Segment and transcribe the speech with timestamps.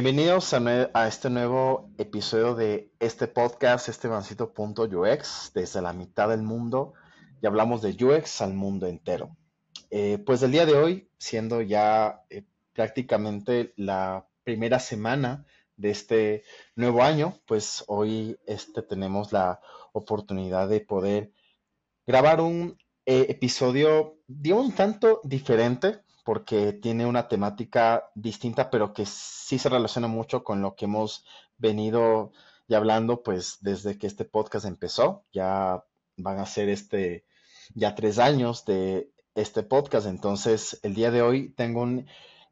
[0.00, 6.94] Bienvenidos a, este nuevo episodio de este podcast, este UX, desde la mitad del mundo,
[7.42, 9.36] y hablamos de UX al mundo entero.
[9.90, 12.44] Eh, pues el día de hoy, siendo ya eh,
[12.74, 15.44] prácticamente la primera semana
[15.74, 16.44] de este
[16.76, 19.58] nuevo año, pues hoy este, tenemos la
[19.90, 21.32] oportunidad de poder
[22.06, 29.06] grabar un eh, episodio, de un tanto diferente, porque tiene una temática distinta, pero que
[29.06, 31.24] sí se relaciona mucho con lo que hemos
[31.56, 32.32] venido
[32.68, 35.24] ya hablando, pues desde que este podcast empezó.
[35.32, 35.82] Ya
[36.18, 37.24] van a ser este,
[37.74, 40.06] ya tres años de este podcast.
[40.06, 42.06] Entonces, el día de hoy tengo un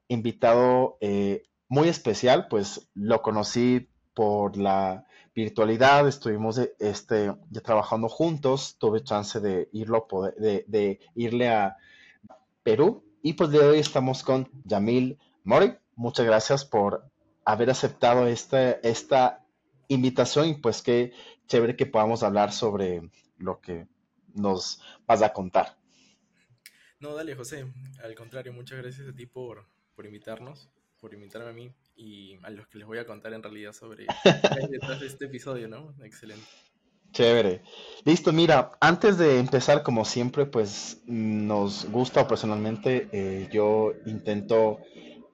[0.08, 5.04] invitado eh, muy especial, pues lo conocí por la
[5.34, 10.06] virtualidad, estuvimos este, ya trabajando juntos, tuve chance de, irlo,
[10.38, 11.76] de, de irle a
[12.62, 15.74] Perú y pues de hoy estamos con Yamil Mori.
[15.94, 17.10] Muchas gracias por
[17.44, 19.44] haber aceptado esta, esta
[19.88, 21.12] invitación y pues qué
[21.46, 23.86] chévere que podamos hablar sobre lo que
[24.34, 25.76] nos vas a contar.
[26.98, 27.66] No, dale, José.
[28.02, 32.50] Al contrario, muchas gracias a ti por, por invitarnos, por invitarme a mí y a
[32.50, 34.06] los que les voy a contar en realidad sobre
[34.70, 35.94] detrás de este episodio, ¿no?
[36.02, 36.46] Excelente.
[37.16, 37.62] Chévere.
[38.04, 44.80] Listo, mira, antes de empezar, como siempre, pues nos gusta personalmente, eh, yo intento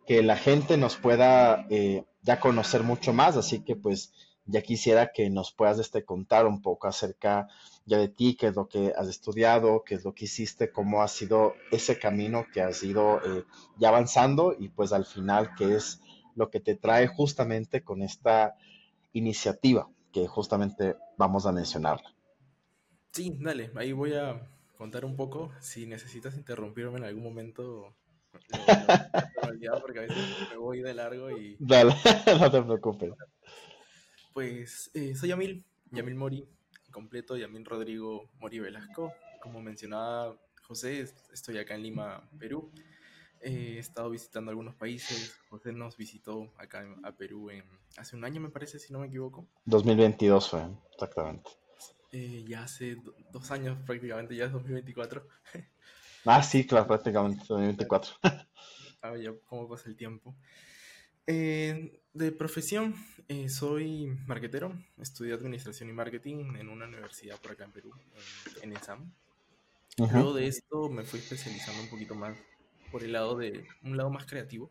[0.06, 4.12] que la gente nos pueda eh, ya conocer mucho más, así que pues
[4.46, 7.48] ya quisiera que nos puedas este, contar un poco acerca
[7.84, 11.02] ya de ti, qué es lo que has estudiado, qué es lo que hiciste, cómo
[11.02, 13.42] ha sido ese camino que has ido eh,
[13.80, 16.00] ya avanzando y pues al final qué es
[16.36, 18.54] lo que te trae justamente con esta
[19.12, 22.14] iniciativa que justamente vamos a mencionarla.
[23.12, 24.40] Sí, dale, ahí voy a
[24.76, 25.50] contar un poco.
[25.60, 27.94] Si necesitas interrumpirme en algún momento,
[29.80, 30.16] porque a veces
[30.50, 31.56] me voy de largo y...
[31.58, 31.94] Dale,
[32.40, 33.12] no te preocupes.
[34.32, 36.48] Pues eh, soy Yamil, Yamil Mori,
[36.90, 39.12] completo Yamil Rodrigo Mori Velasco.
[39.40, 42.70] Como mencionaba José, estoy acá en Lima, Perú.
[43.42, 45.36] He estado visitando algunos países.
[45.50, 47.64] José nos visitó acá a Perú en,
[47.96, 49.48] hace un año, me parece, si no me equivoco.
[49.64, 51.50] 2022 fue, exactamente.
[52.12, 52.98] Eh, ya hace
[53.32, 55.26] dos años prácticamente, ya es 2024.
[56.26, 58.14] ah, sí, claro, prácticamente 2024.
[59.02, 60.36] ah, ya cómo pasa el tiempo.
[61.26, 62.94] Eh, de profesión,
[63.28, 67.92] eh, soy marketero, estudié administración y marketing en una universidad por acá en Perú,
[68.62, 69.12] en, en ESAM.
[69.98, 72.36] Luego de esto me fui especializando un poquito más
[72.92, 74.70] por el lado de un lado más creativo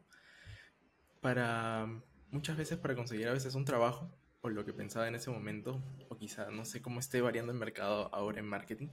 [1.22, 1.88] para
[2.30, 4.10] muchas veces para conseguir a veces un trabajo
[4.42, 7.58] o lo que pensaba en ese momento o quizá no sé cómo esté variando el
[7.58, 8.90] mercado ahora en marketing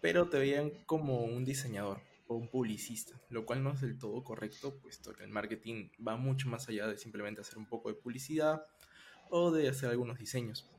[0.00, 4.22] pero te veían como un diseñador o un publicista lo cual no es del todo
[4.22, 7.96] correcto puesto que el marketing va mucho más allá de simplemente hacer un poco de
[7.96, 8.64] publicidad
[9.30, 10.70] o de hacer algunos diseños.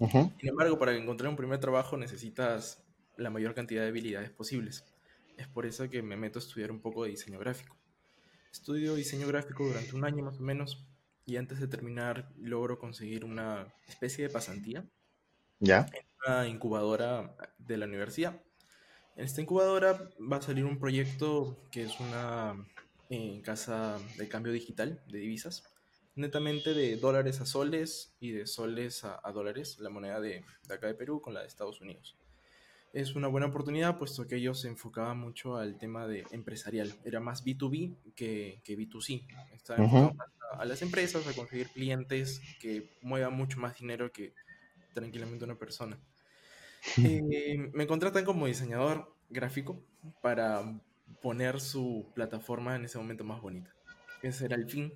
[0.00, 2.82] Sin embargo para encontrar un primer trabajo necesitas
[3.16, 4.93] la mayor cantidad de habilidades posibles
[5.36, 7.76] es por eso que me meto a estudiar un poco de diseño gráfico.
[8.52, 10.86] Estudio diseño gráfico durante un año más o menos
[11.26, 14.84] y antes de terminar logro conseguir una especie de pasantía.
[15.58, 15.86] ¿Ya?
[15.92, 18.40] En una incubadora de la universidad.
[19.16, 22.66] En esta incubadora va a salir un proyecto que es una
[23.10, 25.62] eh, casa de cambio digital de divisas,
[26.16, 30.88] netamente de dólares a soles y de soles a, dólares, la moneda de, de, acá
[30.88, 32.16] de Perú con la de Estados Unidos
[32.94, 36.94] es una buena oportunidad, puesto que ellos se enfocaban mucho al tema de empresarial.
[37.04, 39.26] Era más B2B que, que B2C.
[39.52, 40.16] Estaban
[40.56, 44.32] a, las empresas, a conseguir clientes que muevan mucho más dinero que
[44.94, 45.98] tranquilamente una persona.
[47.02, 49.82] Eh, me contratan como diseñador gráfico
[50.20, 50.78] para
[51.22, 53.74] poner su plataforma en ese momento más bonita.
[54.20, 54.92] Ese era el fin.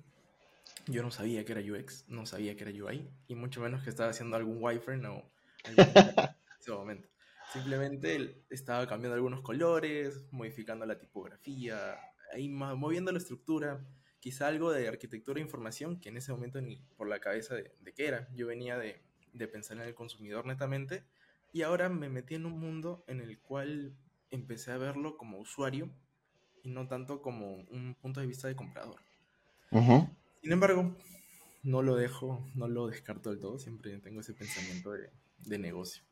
[0.85, 3.89] Yo no sabía que era UX, no sabía que era UI, y mucho menos que
[3.89, 5.23] estaba haciendo algún wireframe o
[5.63, 7.09] algo en ese momento.
[7.51, 11.99] Simplemente estaba cambiando algunos colores, modificando la tipografía,
[12.31, 13.83] ahí moviendo la estructura,
[14.19, 17.73] quizá algo de arquitectura e información que en ese momento ni por la cabeza de,
[17.95, 18.27] qué era.
[18.35, 19.01] Yo venía de,
[19.33, 21.03] de, pensar en el consumidor netamente
[21.51, 23.95] y ahora me metí en un mundo en el cual
[24.29, 25.89] empecé a verlo como usuario
[26.63, 29.01] y no tanto como un punto de vista de comprador.
[29.71, 30.95] Sin embargo,
[31.63, 35.09] no lo dejo, no lo descarto del todo, siempre tengo ese pensamiento de,
[35.39, 36.08] de negocio.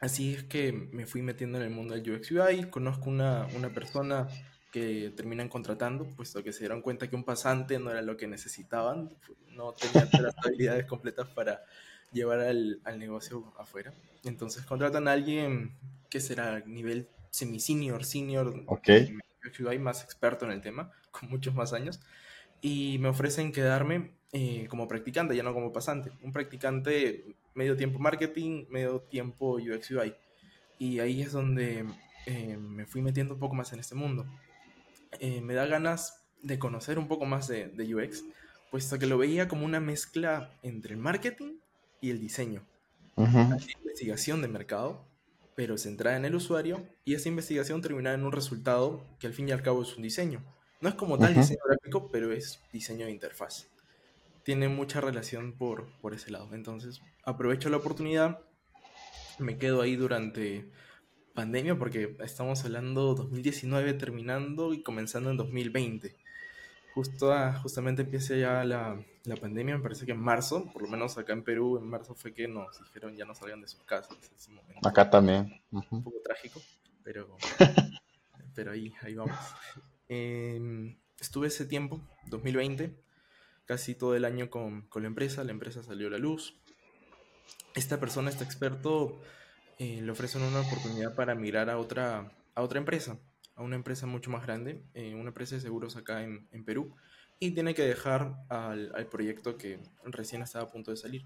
[0.00, 3.68] Así es que me fui metiendo en el mundo del UX UI, conozco una, una
[3.68, 4.28] persona
[4.72, 8.26] que terminan contratando, puesto que se dieron cuenta que un pasante no era lo que
[8.26, 9.14] necesitaban,
[9.50, 11.64] no tenían las habilidades completas para
[12.12, 13.92] llevar al, al, negocio afuera.
[14.24, 15.76] Entonces contratan a alguien
[16.08, 19.18] que será nivel semi-senior, senior, okay.
[19.46, 22.00] UX UI más experto en el tema, con muchos más años,
[22.62, 26.12] y me ofrecen quedarme eh, como practicante, ya no como pasante.
[26.22, 27.24] Un practicante
[27.54, 30.14] medio tiempo marketing, medio tiempo UX UI.
[30.78, 31.84] Y ahí es donde
[32.26, 34.26] eh, me fui metiendo un poco más en este mundo.
[35.18, 38.24] Eh, me da ganas de conocer un poco más de, de, UX,
[38.70, 41.58] puesto que lo veía como una mezcla entre el marketing
[42.00, 42.64] y el diseño.
[43.16, 43.26] Uh
[43.84, 45.04] investigación de mercado,
[45.56, 49.48] pero centrada en el usuario, y esa investigación terminaba en un resultado que al fin
[49.48, 50.42] y al cabo es un diseño.
[50.80, 53.66] No es como tal diseño gráfico, pero es diseño de interfaz.
[54.44, 56.54] Tiene mucha relación por, por ese lado.
[56.54, 58.40] Entonces, aprovecho la oportunidad,
[59.38, 60.70] me quedo ahí durante
[61.34, 66.16] pandemia, porque estamos hablando 2019 terminando y comenzando en 2020.
[66.94, 67.32] Justo
[67.62, 71.32] justamente empieza ya la, la, pandemia, me parece que en marzo, por lo menos acá
[71.32, 74.18] en Perú, en marzo fue que nos dijeron ya no salgan de sus casas.
[74.36, 74.86] Ese momento.
[74.86, 75.62] Acá también.
[75.70, 76.60] Un poco trágico,
[77.04, 77.36] pero,
[78.54, 79.38] pero ahí, ahí vamos.
[80.08, 82.92] Eh, estuve ese tiempo, 2020,
[83.70, 86.60] casi todo el año con, con, la empresa, la empresa salió a la luz.
[87.72, 89.20] Esta persona, este experto,
[89.78, 93.20] eh, le ofrecen una oportunidad para mirar a otra, a otra empresa,
[93.54, 96.96] a una empresa mucho más grande, eh, una empresa de seguros acá en, en Perú,
[97.38, 101.22] y tiene que dejar al, al, proyecto que recién estaba a punto de salir.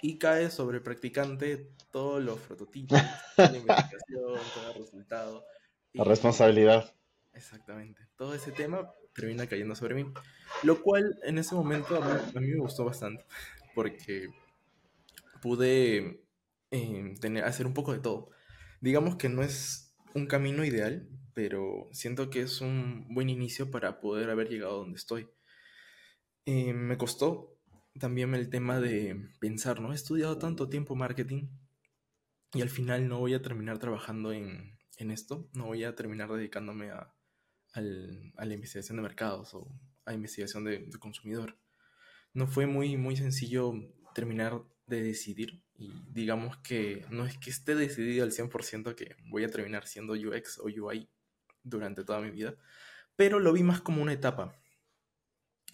[0.00, 3.02] Y cae sobre el practicante todos los prototipos,
[3.36, 5.44] la investigación, todo el resultado.
[5.94, 6.94] La responsabilidad.
[7.32, 8.06] Exactamente.
[8.14, 10.12] Todo ese tema termina cayendo sobre mí.
[10.62, 13.24] Lo cual en ese momento a mí, me gustó bastante.
[13.74, 14.28] Porque
[15.40, 16.24] pude
[16.70, 18.30] eh, tener, hacer un poco de todo.
[18.80, 24.00] Digamos que no es un camino ideal, pero siento que es un buen inicio para
[24.00, 25.28] poder haber llegado donde estoy.
[26.44, 27.56] Eh, me costó
[27.98, 29.92] también el tema de pensar, ¿no?
[29.92, 31.48] He estudiado tanto tiempo marketing
[32.54, 36.30] y al final no voy a terminar trabajando en, en esto, no voy a terminar
[36.30, 37.14] dedicándome a,
[37.72, 39.68] al, a la investigación de mercados o
[40.04, 41.58] a investigación de, de, consumidor.
[42.34, 43.74] No fue muy, muy sencillo
[44.14, 49.44] terminar de decidir y digamos que no es que esté decidido al 100% que voy
[49.44, 51.08] a terminar siendo UX o UI
[51.62, 52.56] durante toda mi vida,
[53.16, 54.58] pero lo vi más como una etapa.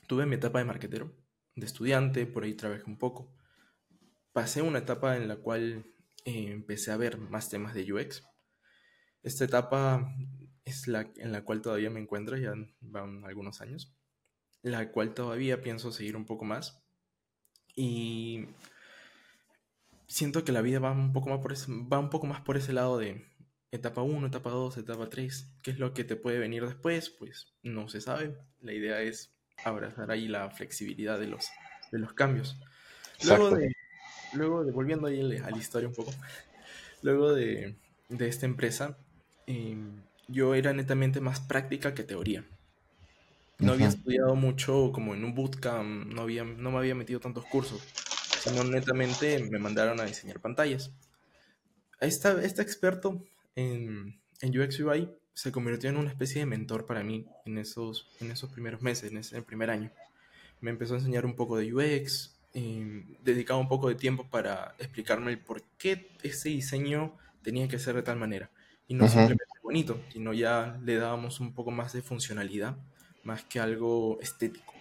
[0.06, 1.14] Tuve mi etapa de marquetero,
[1.54, 3.34] de estudiante, por ahí trabajé un poco.
[4.32, 5.84] Pasé una etapa en la cual
[6.24, 8.22] eh, empecé a ver más temas de UX.
[9.22, 10.14] Esta etapa
[10.68, 13.94] es la en la cual todavía me encuentro, ya van algunos años,
[14.62, 16.82] la cual todavía pienso seguir un poco más.
[17.74, 18.46] Y
[20.06, 22.56] siento que la vida va un poco más por ese, va un poco más por
[22.56, 23.24] ese lado de
[23.70, 25.54] etapa 1, etapa 2, etapa 3.
[25.62, 27.10] ¿Qué es lo que te puede venir después?
[27.10, 28.36] Pues no se sabe.
[28.60, 29.32] La idea es
[29.64, 31.48] abrazar ahí la flexibilidad de los,
[31.92, 32.58] de los cambios.
[33.24, 33.72] Luego de,
[34.32, 36.12] luego de, volviendo ahí a la historia un poco,
[37.02, 37.76] luego de,
[38.08, 38.98] de esta empresa,
[39.46, 39.76] eh,
[40.28, 42.44] yo era netamente más práctica que teoría.
[43.58, 47.44] No había estudiado mucho como en un bootcamp, no, había, no me había metido tantos
[47.46, 47.82] cursos,
[48.40, 50.92] sino netamente me mandaron a diseñar pantallas.
[52.00, 53.24] Esta, este experto
[53.56, 58.08] en, en UX UI se convirtió en una especie de mentor para mí en esos,
[58.20, 59.90] en esos primeros meses, en ese primer año.
[60.60, 64.74] Me empezó a enseñar un poco de UX, eh, dedicaba un poco de tiempo para
[64.78, 68.50] explicarme el por qué ese diseño tenía que ser de tal manera.
[68.86, 72.74] Y no simplemente bonito, sino ya le dábamos un poco más de funcionalidad,
[73.22, 74.72] más que algo estético.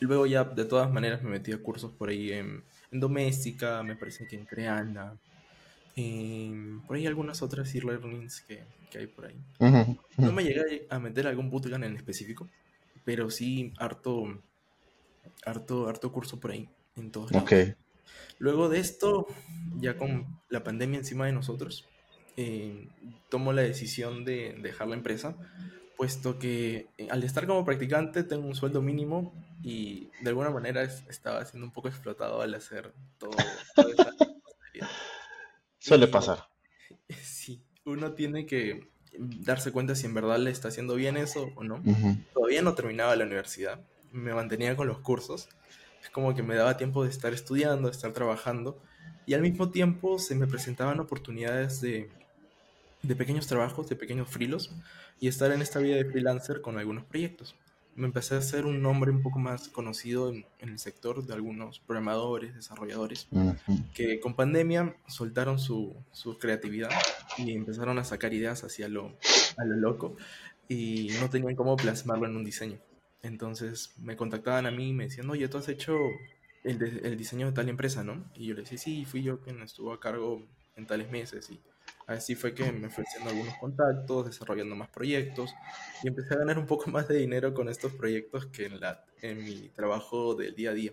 [0.00, 4.26] Luego ya de todas maneras me metí a cursos por ahí en, doméstica, me parece
[4.26, 5.18] que en Creana,
[6.86, 9.38] por ahí algunas otras e-learnings que, que, hay por ahí.
[10.16, 12.48] No me llegué a meter algún bootcamp en específico,
[13.04, 14.42] pero sí harto,
[15.44, 17.50] harto, harto curso por ahí, en todos lados.
[18.38, 19.26] Luego de esto,
[19.76, 21.86] ya con la pandemia encima de nosotros,
[22.40, 22.88] eh,
[23.28, 25.34] tomo la decisión de dejar la empresa,
[25.96, 30.84] puesto que eh, al estar como practicante tengo un sueldo mínimo y de alguna manera
[30.84, 33.32] estaba siendo un poco explotado al hacer todo.
[35.80, 36.48] Suele pasar.
[37.22, 41.64] Sí, uno tiene que darse cuenta si en verdad le está haciendo bien eso o
[41.64, 41.82] no.
[42.34, 43.80] Todavía no terminaba la universidad,
[44.12, 45.48] me mantenía con los cursos.
[46.02, 48.80] Es como que me daba tiempo de estar estudiando, de estar trabajando
[49.26, 52.10] y al mismo tiempo se me presentaban oportunidades de
[53.02, 54.70] de pequeños trabajos, de pequeños frilos
[55.20, 57.54] y estar en esta vida de freelancer con algunos proyectos.
[57.94, 61.80] Me empecé a hacer un nombre un poco más conocido en, el sector de algunos
[61.80, 63.26] programadores, desarrolladores,
[63.92, 66.90] que con pandemia soltaron su, su, creatividad
[67.38, 69.16] y empezaron a sacar ideas hacia lo,
[69.56, 70.16] a lo loco
[70.68, 72.78] y no tenían cómo plasmarlo en un diseño.
[73.22, 75.96] Entonces me contactaban a mí y me decían, oye, tú has hecho
[76.62, 78.24] el, el diseño de tal empresa, ¿no?
[78.36, 81.60] Y yo les decía, sí, fui yo quien estuvo a cargo en tales meses y
[82.08, 85.54] Así fue que me fui haciendo algunos contactos, desarrollando más proyectos
[86.02, 89.04] y empecé a ganar un poco más de dinero con estos proyectos que en, la,
[89.20, 90.92] en mi trabajo del día a día.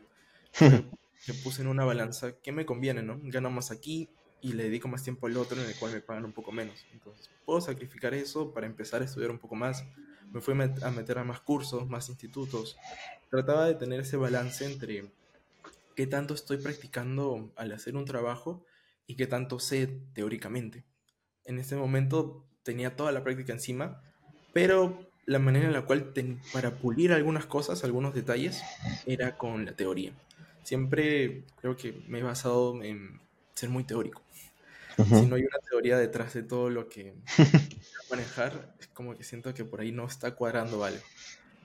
[0.60, 3.18] Me puse en una balanza, ¿qué me conviene, no?
[3.24, 4.10] Gano más aquí
[4.42, 6.86] y le dedico más tiempo al otro en el cual me pagan un poco menos.
[6.92, 9.86] Entonces, puedo sacrificar eso para empezar a estudiar un poco más.
[10.32, 12.78] Me fui a meter a más cursos, más institutos.
[13.32, 15.10] Trataba de tener ese balance entre
[15.96, 18.64] qué tanto estoy practicando al hacer un trabajo
[19.08, 20.84] y qué tanto sé teóricamente
[21.46, 24.02] en ese momento tenía toda la práctica encima,
[24.54, 26.14] pero la manera en la cual
[26.54, 28.62] para pulir algunas cosas, algunos detalles,
[29.06, 30.14] era con la teoría.
[30.64, 33.20] Siempre creo que me he basado en
[33.54, 34.22] ser muy teórico.
[34.98, 37.14] Si no hay una teoría detrás de todo lo que
[38.10, 41.02] manejar, es como que siento que por ahí no está cuadrando algo.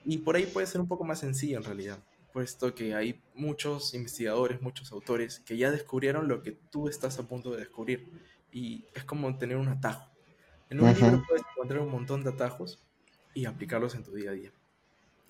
[0.05, 1.99] Y por ahí puede ser un poco más sencillo en realidad,
[2.33, 7.29] puesto que hay muchos investigadores, muchos autores que ya descubrieron lo que tú estás a
[7.29, 8.09] punto de descubrir
[8.53, 10.11] y es como tener un atajo.
[10.69, 12.79] En un libro puedes encontrar un montón de atajos
[13.35, 14.53] y aplicarlos en tu día a día.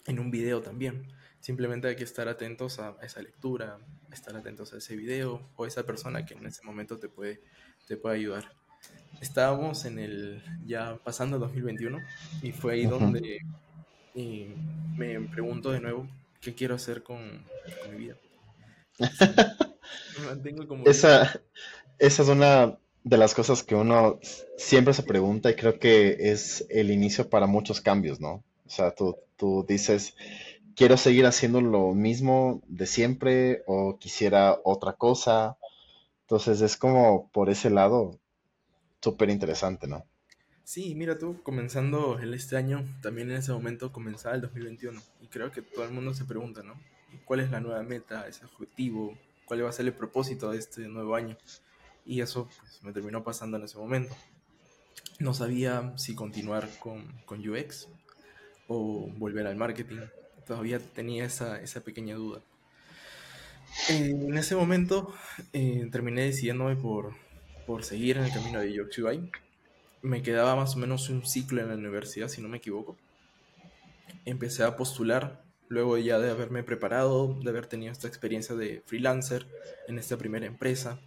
[0.06, 1.06] En un video también.
[1.40, 3.78] Simplemente hay que estar atentos a esa lectura,
[4.12, 7.40] estar atentos a ese video o esa persona que en ese momento te puede,
[7.86, 8.52] te puede ayudar.
[9.20, 11.98] Estábamos en el, ya pasando 2021
[12.42, 13.40] y fue ahí donde
[14.14, 14.48] y
[14.96, 16.08] me pregunto de nuevo
[16.40, 17.44] qué quiero hacer con,
[17.90, 18.16] mi vida.
[20.84, 21.40] esa,
[21.98, 24.19] esa es una de las cosas que uno
[24.57, 28.42] siempre se pregunta y creo que es el inicio para muchos cambios, ¿no?
[28.66, 30.14] O sea, tú, tú dices,
[30.76, 35.57] quiero seguir haciendo lo mismo de siempre o quisiera otra cosa.
[36.23, 38.19] Entonces es como por ese lado
[39.00, 40.04] súper interesante, ¿no?
[40.62, 45.26] Sí, mira tú, comenzando el este año, también en ese momento comenzaba el 2021 y
[45.26, 46.75] creo que todo el mundo se pregunta, ¿no?
[47.25, 49.19] ¿Cuál es la nueva meta, ese objetivo?
[49.47, 51.37] ¿Cuál va a ser el propósito de este nuevo año?
[52.04, 54.14] Y eso pues, me terminó pasando en ese momento.
[55.19, 57.88] No sabía si continuar con, con UX
[58.69, 60.00] o volver al marketing.
[60.47, 62.40] Todavía tenía esa, esa pequeña duda.
[63.88, 65.14] en ese momento
[65.52, 67.14] eh, terminé decidiéndome por,
[67.66, 69.30] por seguir en el camino de UX UI.
[70.02, 72.97] Me quedaba más o menos un ciclo en la universidad, si no me equivoco.
[74.25, 79.47] Empecé a postular luego ya de haberme preparado, de haber tenido esta experiencia de freelancer
[79.87, 80.99] en esta primera empresa,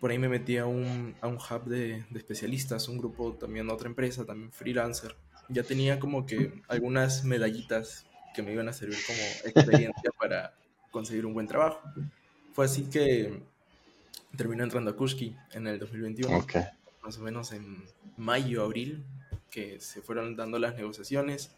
[0.00, 3.68] por ahí me metí a un, a un hub de, de, especialistas, un grupo también,
[3.70, 5.16] otra empresa, también freelancer.
[5.48, 10.54] Ya tenía como que algunas medallitas que me iban a servir como experiencia para
[10.90, 11.80] conseguir un buen trabajo.
[12.52, 13.42] Fue así que
[14.36, 16.46] terminé entrando a Kushki en el 2021,
[17.02, 17.84] más o menos en
[18.16, 19.04] mayo, abril,
[19.50, 21.50] que se fueron dando las negociaciones.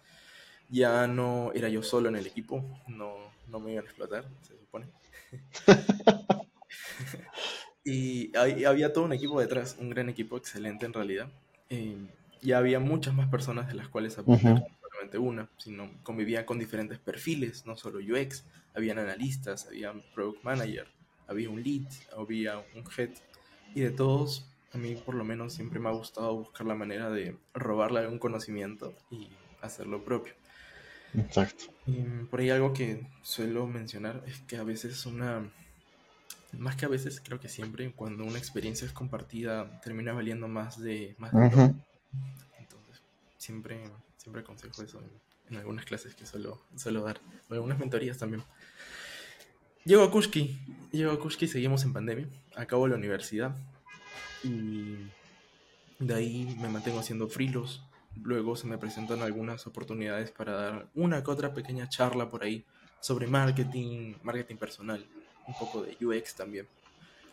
[0.70, 3.16] Ya no era yo solo en el equipo, no,
[3.48, 4.86] no me iban a explotar, se supone.
[7.84, 11.28] Y había todo un equipo detrás, un gran equipo excelente en realidad.
[11.70, 11.96] Eh,
[12.42, 16.58] y había muchas más personas de las cuales aprendí, no solamente una, sino convivía con
[16.58, 18.44] diferentes perfiles, no solo UX,
[18.74, 20.88] habían analistas, había product manager,
[21.26, 23.10] había un lead, había un head.
[23.74, 27.10] Y de todos, a mí por lo menos siempre me ha gustado buscar la manera
[27.10, 29.28] de robarle algún conocimiento y
[29.60, 30.34] hacerlo propio.
[31.14, 31.64] Exacto.
[31.86, 35.50] Y por ahí algo que suelo mencionar es que a veces una
[36.52, 40.80] más que a veces, creo que siempre, cuando una experiencia es compartida, termina valiendo más
[40.80, 41.14] de...
[41.18, 43.02] Más Entonces,
[43.36, 43.82] siempre,
[44.16, 45.00] siempre aconsejo eso
[45.48, 48.42] en, algunas clases que suelo, suelo dar, o algunas mentorías también.
[49.84, 50.60] Llego a Kushki,
[50.92, 53.56] llego a Kushki, seguimos en pandemia, acabo la universidad
[54.44, 54.96] y
[55.98, 57.84] de ahí me mantengo haciendo frilos.
[58.22, 62.64] Luego se me presentan algunas oportunidades para dar una que otra pequeña charla por ahí
[63.00, 65.04] sobre marketing, marketing personal
[65.46, 66.66] un poco de UX también.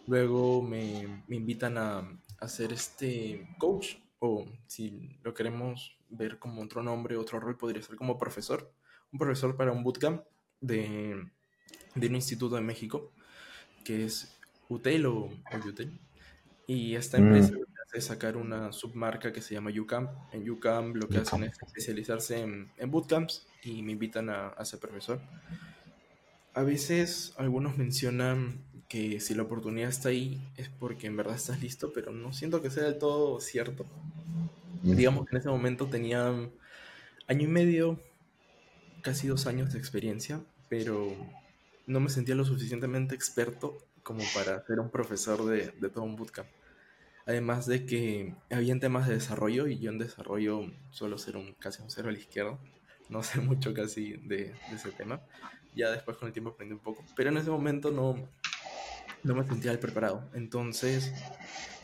[0.07, 2.07] Luego me, me invitan a,
[2.39, 7.95] hacer este coach, o si lo queremos ver como otro nombre, otro rol, podría ser
[7.95, 8.71] como profesor.
[9.11, 10.23] Un profesor para un bootcamp
[10.61, 11.25] de,
[11.95, 13.11] de un instituto de México,
[13.83, 14.37] que es
[14.69, 15.29] UTEL o,
[15.65, 15.99] UTEL.
[16.67, 17.21] Y esta mm.
[17.21, 17.53] empresa
[17.87, 20.11] hace sacar una submarca que se llama UCamp.
[20.33, 24.65] En UCamp lo que hacen es especializarse en, en, bootcamps y me invitan a, a
[24.65, 25.21] ser profesor.
[26.57, 31.61] A veces algunos mencionan que si la oportunidad está ahí es porque en verdad estás
[31.61, 33.85] listo, pero no siento que sea del todo cierto.
[34.81, 36.29] Digamos que en ese momento tenía
[37.27, 38.01] año y medio,
[39.03, 41.13] casi dos años de experiencia, pero
[41.85, 46.47] no me sentía lo suficientemente experto como para ser un profesor de, todo un bootcamp.
[47.27, 51.83] Además de que había temas de desarrollo y yo en desarrollo suelo ser un casi
[51.83, 52.57] un cero a la izquierda,
[53.09, 55.21] no sé mucho casi de ese tema
[55.77, 58.15] ya después con el tiempo aprendí un poco, pero en ese momento no,
[59.23, 60.23] no me sentía preparado.
[60.33, 61.13] Entonces,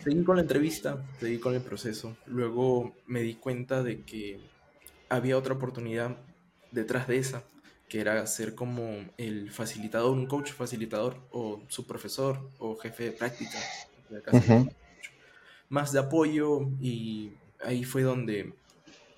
[0.03, 2.17] seguí con la entrevista, seguí con el proceso.
[2.25, 4.39] Luego me di cuenta de que
[5.09, 6.17] había otra oportunidad
[6.71, 7.43] detrás de esa,
[7.87, 13.11] que era ser como el facilitador, un coach facilitador, o su profesor, o jefe de
[13.11, 13.59] práctica.
[15.69, 17.33] Más de apoyo y
[17.63, 18.53] ahí fue donde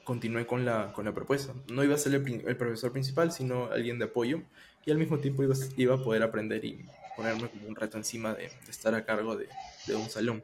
[0.05, 1.53] continué con la, con la propuesta.
[1.67, 4.41] No iba a ser el, profesor principal, sino alguien de apoyo
[4.85, 6.85] y al mismo tiempo iba, iba a poder aprender y
[7.17, 9.49] ponerme como un reto encima de, estar a cargo de,
[9.87, 10.43] de, un salón.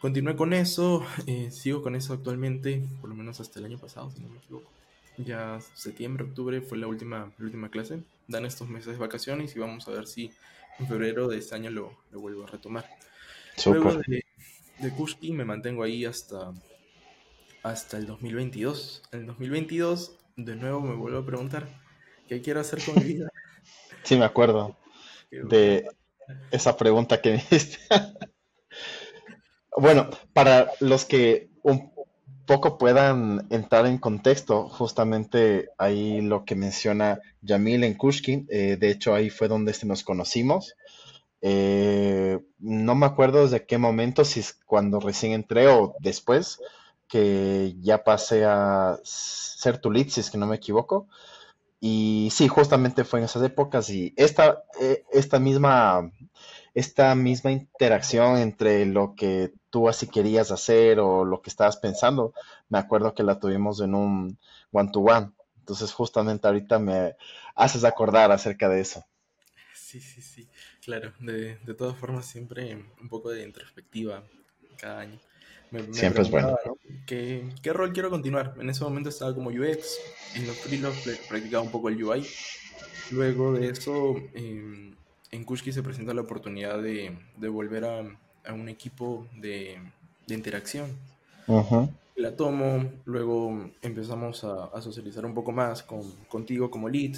[0.00, 4.10] Continué con eso, eh, sigo con eso actualmente, por lo menos hasta el año pasado,
[4.10, 4.70] si no me equivoco.
[5.16, 8.02] Ya septiembre, octubre fue la última, la última clase.
[8.28, 10.30] Dan estos meses de vacaciones y vamos a ver si
[10.78, 12.88] en febrero de este año lo, lo vuelvo a retomar.
[13.66, 14.24] Luego de,
[14.78, 16.52] de Kushki me mantengo ahí hasta,
[17.64, 19.02] hasta el 2022.
[19.10, 21.66] En el 2022, de nuevo me vuelvo a preguntar,
[22.28, 23.28] ¿qué quiero hacer con mi vida?
[24.04, 24.76] Sí, me acuerdo
[25.30, 25.88] de
[26.50, 27.78] esa pregunta que me hiciste.
[29.78, 31.90] bueno, para los que un
[32.44, 38.90] poco puedan entrar en contexto, justamente ahí lo que menciona Yamil en Kushkin, eh, de
[38.90, 40.74] hecho ahí fue donde nos conocimos.
[41.40, 46.58] Eh, no me acuerdo desde qué momento, si es cuando recién entré o después,
[47.08, 51.08] que ya pasé a ser tu lead, si es que no me equivoco.
[51.80, 56.10] Y sí, justamente fue en esas épocas y esta, eh, esta, misma,
[56.72, 62.32] esta misma interacción entre lo que tú así querías hacer o lo que estabas pensando,
[62.68, 64.38] me acuerdo que la tuvimos en un
[64.72, 65.32] one-to-one.
[65.58, 67.16] Entonces justamente ahorita me
[67.54, 69.04] haces acordar acerca de eso.
[69.74, 70.48] Sí, sí, sí,
[70.82, 71.12] claro.
[71.20, 74.24] De, de todas formas, siempre un poco de introspectiva
[74.78, 75.20] cada año.
[75.92, 76.56] Siempre es bueno.
[77.06, 78.54] ¿qué, ¿qué, rol quiero continuar?
[78.60, 79.98] En ese momento estaba como UX,
[80.34, 82.26] en los freelance practicaba un poco el UI.
[83.10, 84.94] Luego de eso, em,
[85.30, 88.00] en Kushki se presenta la oportunidad de, de volver a,
[88.46, 89.78] a, un equipo de,
[90.26, 90.90] de interacción.
[92.16, 97.16] La tomo, luego empezamos a, a, socializar un poco más con, contigo como lead.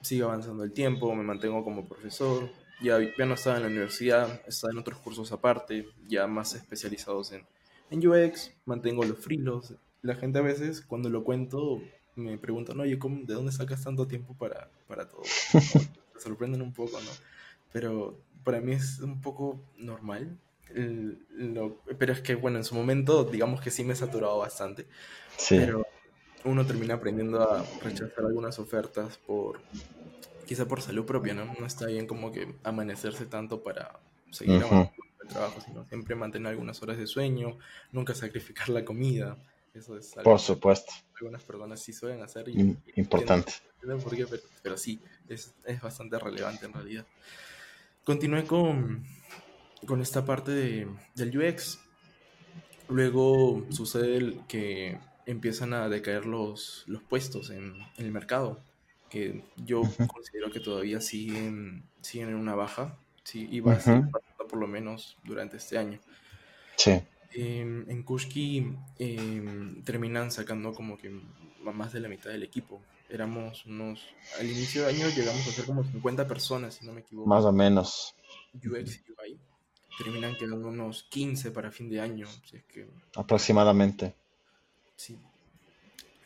[0.00, 2.50] Sigue avanzando el tiempo, me mantengo como profesor.
[2.82, 7.32] Ya, ya no estaba en la universidad, estaba en otros cursos aparte, ya más especializados
[7.32, 7.42] en,
[7.90, 9.74] en UX mantengo los frilos.
[10.02, 11.82] La gente a veces cuando lo cuento
[12.16, 15.22] me preguntan, oye, ¿cómo, ¿de dónde sacas tanto tiempo para, para todo?
[15.52, 17.10] Se sorprenden un poco, ¿no?
[17.72, 20.36] Pero para mí es un poco normal.
[21.98, 24.86] pero es que, bueno, en su momento, digamos que sí me he saturado bastante.
[25.36, 25.56] Sí.
[25.58, 25.86] Pero
[26.44, 29.60] uno termina aprendiendo a rechazar algunas ofertas por,
[30.46, 31.54] quizá por salud propia, ¿no?
[31.58, 33.98] No está bien como que amanecerse tanto para
[34.30, 34.88] seguir uh
[35.28, 37.58] trabajo, sino siempre mantener algunas horas de sueño,
[37.92, 39.36] nunca sacrificar la comida.
[39.74, 40.92] Eso es algo Por supuesto.
[41.16, 42.48] Que algunas personas sí suelen hacer.
[42.48, 43.52] Y, Importante.
[43.80, 44.26] por qué,
[44.62, 47.06] pero, sí, es, es, bastante relevante en realidad.
[48.04, 49.04] Continué con,
[49.86, 51.78] con esta parte de, del UX.
[52.88, 58.62] Luego sucede que empiezan a decaer los, los puestos en, en el mercado,
[59.10, 62.96] que yo considero que todavía siguen, siguen en una baja.
[63.24, 64.04] Sí, a ser
[64.48, 66.00] por lo menos durante este año.
[66.76, 67.00] Sí.
[67.32, 71.10] Em, en Kushki em, terminan sacando como que
[71.62, 72.80] más de la mitad del equipo.
[73.08, 74.06] Éramos unos.
[74.38, 77.28] Al inicio de año llegamos a ser como 50 personas, si no me equivoco.
[77.28, 78.14] Más o menos.
[78.54, 79.38] UX y UI.
[79.96, 82.26] Terminan quedando unos 15 para fin de año.
[82.44, 82.88] Si es que...
[83.16, 84.14] Aproximadamente.
[84.96, 85.18] Sí.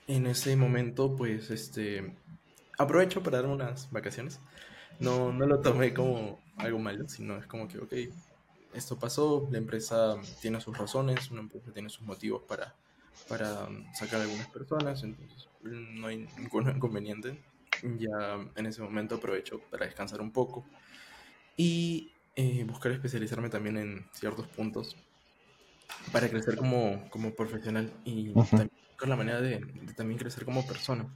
[0.08, 2.14] En ese momento, pues, este.
[2.78, 4.40] Aprovecho para dar unas vacaciones.
[4.98, 7.92] No, no lo tomé como algo malo, sino es como que, ok,
[8.74, 12.74] esto pasó, la empresa tiene sus razones, una empresa tiene sus motivos para,
[13.28, 17.38] para sacar a algunas personas, entonces no hay ningún inconveniente.
[17.98, 20.64] Ya en ese momento aprovecho para descansar un poco
[21.56, 24.96] y eh, buscar especializarme también en ciertos puntos
[26.12, 28.68] para crecer como, como profesional y buscar
[29.08, 31.06] la manera de, de, también crecer como persona.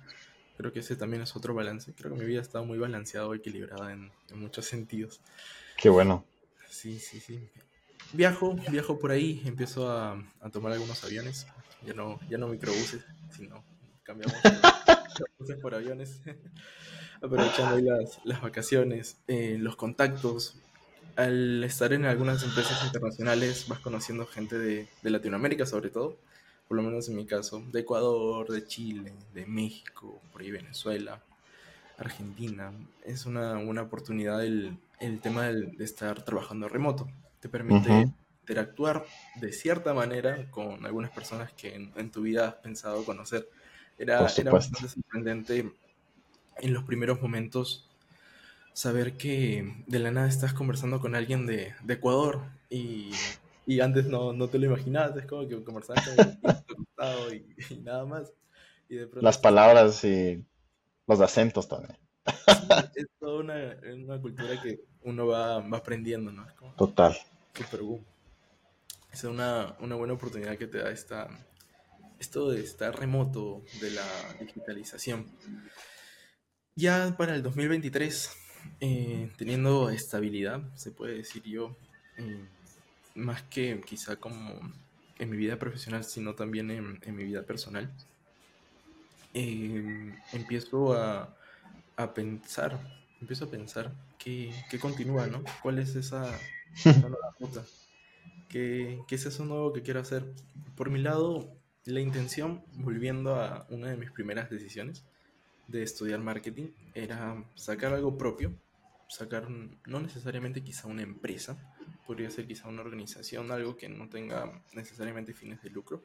[0.56, 1.92] Creo que ese también es otro balance.
[1.94, 5.20] Creo que mi vida ha estado muy balanceada o equilibrada en, en, muchos sentidos.
[5.76, 6.24] Qué bueno.
[6.68, 7.48] Sí, sí, sí.
[8.12, 11.46] Viajo, viajo por ahí, empiezo a, a tomar algunos aviones.
[11.84, 13.62] Ya no, ya no microbuses, sino
[14.02, 14.34] cambiamos
[15.60, 16.20] por aviones.
[17.22, 20.56] Aprovechando ahí las, las vacaciones, eh, los contactos.
[21.16, 26.18] Al estar en algunas empresas internacionales vas conociendo gente de, de Latinoamérica sobre todo
[26.68, 31.20] por lo menos en mi caso, de Ecuador, de Chile, de México, por ahí Venezuela,
[31.98, 32.72] Argentina.
[33.04, 37.08] Es una, una oportunidad el, el tema de estar trabajando remoto.
[37.40, 38.10] Te permite
[38.42, 39.04] interactuar
[39.36, 43.48] de cierta manera con algunas personas que en, tu vida has pensado conocer.
[43.98, 45.72] Era, era bastante sorprendente
[46.58, 47.88] en los primeros momentos
[48.72, 53.10] saber que de la nada estás conversando con alguien de, de Ecuador y,
[53.66, 57.34] y, antes no, no, te lo imaginabas, es como que conversabas con el
[57.68, 58.32] y, y nada más.
[58.88, 60.44] Y de Las palabras y
[61.06, 61.98] los acentos también.
[62.94, 66.46] es toda una, una, cultura que uno va, va aprendiendo, ¿no?
[66.76, 67.16] Total.
[67.54, 68.04] Super boom.
[69.12, 71.28] Es una, una buena oportunidad que te da esta,
[72.18, 74.06] esto de estar remoto de la
[74.40, 75.26] digitalización.
[76.74, 78.30] Ya para el 2023,
[78.80, 81.74] eh, teniendo estabilidad, se puede decir yo,
[82.18, 82.44] eh,
[83.16, 84.60] más que quizá como
[85.18, 87.90] en mi vida profesional, sino también en, en mi vida personal,
[89.34, 91.34] eh, empiezo a,
[91.96, 92.78] a, pensar,
[93.20, 95.42] empiezo a pensar qué, qué, continúa, ¿no?
[95.62, 96.38] ¿Cuál es esa,
[97.00, 97.64] nueva ruta?
[98.48, 100.24] ¿Qué, ¿Qué es eso nuevo que quiero hacer?
[100.76, 101.50] Por mi lado,
[101.84, 105.04] la intención, volviendo a una de mis primeras decisiones
[105.68, 108.54] de estudiar marketing, era sacar algo propio,
[109.08, 111.58] sacar no necesariamente quizá una empresa,
[112.06, 116.04] podría ser quizá una organización, algo que no tenga necesariamente fines de lucro,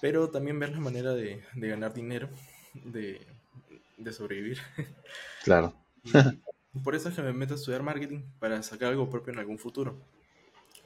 [0.00, 2.28] pero también ver la manera de, ganar dinero,
[2.74, 3.26] de,
[4.12, 4.58] sobrevivir.
[5.44, 5.74] Claro.
[6.84, 9.58] por eso es que me meto a estudiar marketing, para sacar algo propio en algún
[9.58, 9.98] futuro.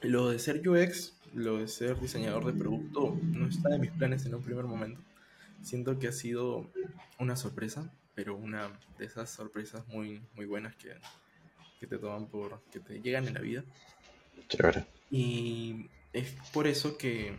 [0.01, 4.25] Lo de ser UX, lo de ser diseñador de producto, no está en mis planes
[4.25, 5.01] en un primer momento.
[5.61, 6.69] Siento que ha sido
[7.19, 10.95] una sorpresa, pero una de esas sorpresas muy, muy buenas que,
[11.79, 13.63] que te toman por, que te llegan en la vida.
[15.09, 17.35] Y es por eso que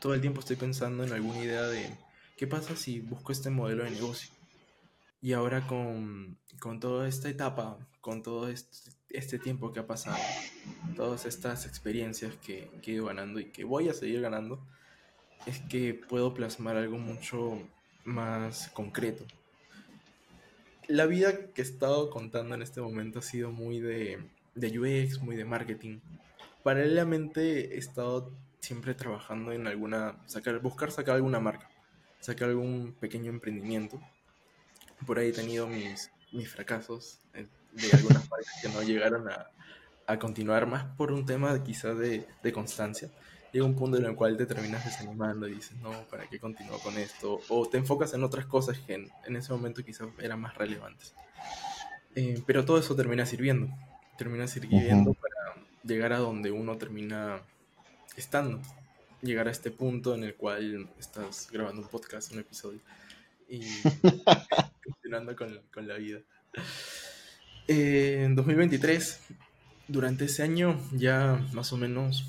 [0.00, 1.90] todo el tiempo estoy pensando en alguna idea de
[2.36, 4.30] qué pasa si busco este modelo de negocio.
[5.20, 10.18] Y ahora con, con toda esta etapa, con todo este, este tiempo que ha pasado,
[10.94, 14.60] todas estas experiencias que, que he ido ganando y que voy a seguir ganando,
[15.46, 17.58] es que puedo plasmar algo mucho
[18.04, 19.24] más concreto.
[20.88, 24.20] La vida que he estado contando en este momento ha sido muy de,
[24.56, 26.00] de UX, muy de marketing.
[26.62, 31.70] Paralelamente he estado siempre trabajando en alguna, sacar, buscar sacar alguna marca,
[32.20, 34.00] sacar algún pequeño emprendimiento.
[35.06, 39.50] Por ahí he tenido mis, mis fracasos, eh, de algunas marcas que no llegaron a,
[40.06, 43.10] a continuar más por un tema quizás de, de, constancia.
[43.52, 46.78] Llega un punto en el cual te terminas desanimando y dices, no, ¿para qué continúo
[46.80, 47.40] con esto?
[47.48, 51.14] O te enfocas en otras cosas que en, en ese momento quizás eran más relevantes.
[52.16, 53.68] Eh, pero todo eso termina sirviendo.
[54.16, 57.40] Termina sirviendo para llegar a donde uno termina
[58.16, 58.60] estando.
[59.22, 62.80] Llegar a este punto en el cual estás grabando un podcast, un episodio.
[63.48, 63.60] Y
[64.84, 66.20] continuando con, con la vida.
[67.68, 69.20] Eh, en 2023,
[69.88, 72.24] durante ese año, ya más o menos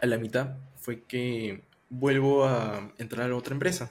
[0.00, 3.90] a la mitad, fue que vuelvo a entrar a otra empresa,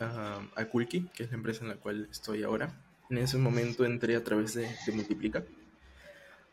[0.00, 2.74] a, a Kulki, que es la empresa en la cual estoy ahora.
[3.10, 5.42] En ese momento entré a través de, de Multiplica.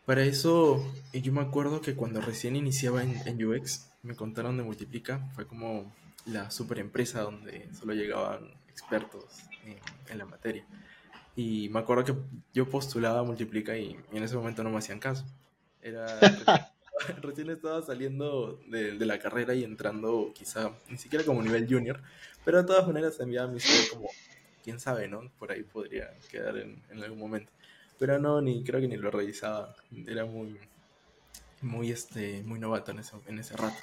[0.08, 5.30] Para eso, yo me acuerdo que cuando recién iniciaba en, UX, me contaron de Multiplica.
[5.36, 5.94] Fue como
[6.26, 9.26] la super empresa donde solo llegaban expertos
[10.10, 10.66] en, la materia.
[11.36, 12.16] Y me acuerdo que
[12.54, 15.26] yo postulaba Multiplica y, en ese momento no me hacían caso.
[15.82, 16.08] Era,
[17.22, 22.02] recién estaba saliendo de, la carrera y entrando quizá, ni siquiera como nivel junior,
[22.46, 24.08] pero de todas maneras enviaba mi CV como,
[24.64, 25.30] quién sabe, ¿no?
[25.38, 27.52] Por ahí podría quedar en, algún momento.
[28.00, 29.76] Pero no, ni creo que ni lo revisaba.
[30.06, 30.58] Era muy,
[31.62, 33.78] muy, este, muy novato en ese, en ese rato.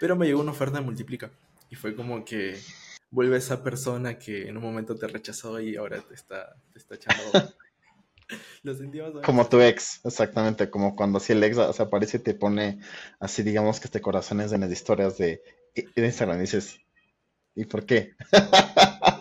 [0.00, 1.30] Pero me llegó una oferta de Multiplica
[1.70, 2.58] y fue como que
[3.10, 6.96] vuelve esa persona que en un momento te rechazó y ahora te está, te está
[6.96, 7.22] echando.
[8.62, 12.80] Lo sentimos como tu ex, exactamente, como cuando así el ex aparece y te pone
[13.20, 15.42] así, digamos que este corazón es de las historias de,
[15.74, 16.80] de Instagram y dices,
[17.54, 18.14] ¿y por qué?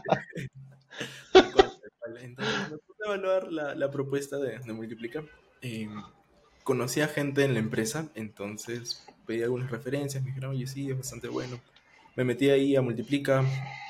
[2.21, 5.23] Entonces me puse a evaluar la, propuesta de, Multiplica.
[5.61, 5.89] Eh,
[6.63, 10.97] conocí a gente en la empresa, entonces pedí algunas referencias, me dijeron, oye, sí, es
[10.97, 11.59] bastante bueno
[12.15, 13.43] me metí ahí a Multiplica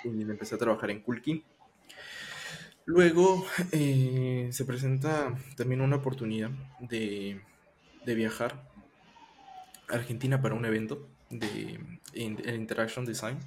[0.03, 1.43] y empecé a trabajar en Kulki.
[2.86, 7.41] Luego eh, se presenta también una oportunidad de,
[8.05, 8.69] viajar
[9.89, 11.79] a Argentina para un evento de
[12.13, 13.38] Interaction Design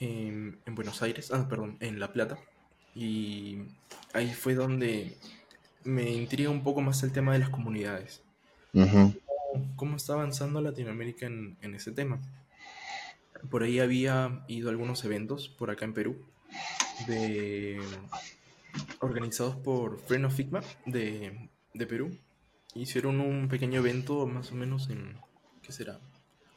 [0.00, 2.38] en, en, Buenos Aires, ah, perdón, en La Plata.
[3.00, 3.62] Y
[4.12, 5.16] ahí fue donde
[5.84, 8.22] me intriga un poco más el tema de las comunidades.
[8.74, 9.20] Uh -huh.
[9.52, 12.20] ¿Cómo, ¿Cómo, está avanzando Latinoamérica en, en ese tema?
[13.48, 16.16] por ahí había ido a algunos eventos por acá en Perú,
[17.06, 17.80] de,
[19.00, 22.10] organizados por Friend of Figma de, de, Perú.
[22.74, 25.16] Hicieron un pequeño evento más o menos en,
[25.62, 26.00] ¿qué será?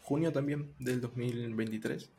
[0.01, 2.09] Junio también del 2023.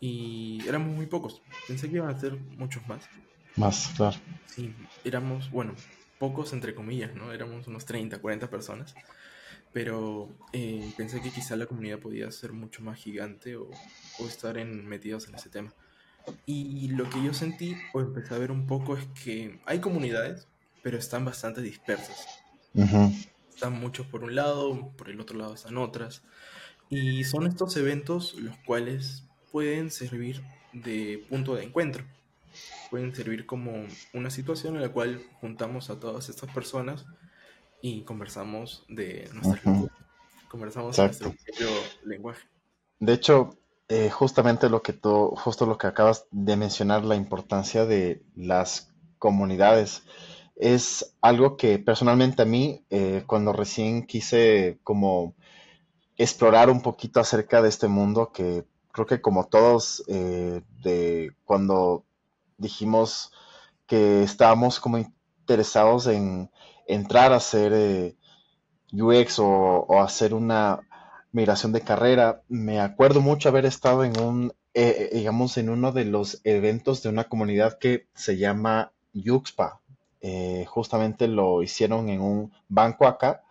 [0.00, 1.40] Y éramos muy pocos.
[1.68, 3.08] Pensé que iban a ser muchos más.
[3.56, 4.16] Más, claro.
[4.46, 5.74] Sí, éramos, bueno,
[6.18, 7.32] pocos entre comillas, ¿no?
[7.32, 8.94] Éramos unos 30, 40 personas,
[9.72, 13.70] pero eh, pensé que quizá la comunidad podía ser mucho más gigante o,
[14.18, 15.72] o estar en, metidos en ese tema.
[16.46, 20.48] Y lo que yo sentí o empecé a ver un poco es que hay comunidades,
[20.82, 22.26] pero están bastante dispersas.
[23.48, 26.22] Están muchos por un lado, por el otro lado están otras.
[26.88, 32.04] Y son estos eventos los cuales pueden servir de punto de encuentro.
[32.90, 37.06] Pueden servir como una situación en la cual juntamos a todas estas personas
[37.82, 39.60] y conversamos de nuestra
[40.48, 41.68] Conversamos en nuestro propio
[42.04, 42.46] lenguaje.
[43.00, 47.84] De hecho, eh, justamente lo que tú, justo lo que acabas de mencionar, la importancia
[47.84, 50.04] de las comunidades,
[50.56, 55.34] es algo que personalmente a mí, eh, cuando recién quise como
[56.16, 62.04] explorar un poquito acerca de este mundo, que creo que como todos, eh, de cuando
[62.58, 63.32] dijimos
[63.86, 66.50] que estábamos como interesados en
[66.86, 68.16] entrar a hacer
[68.94, 70.80] UX o, hacer una
[71.32, 75.90] migración de carrera, me acuerdo mucho haber estado en un, eh, eh, digamos, en uno
[75.92, 79.80] de los eventos de una comunidad que se llama Yuxpa.
[80.20, 83.42] Eh, justamente lo hicieron en un banco acá.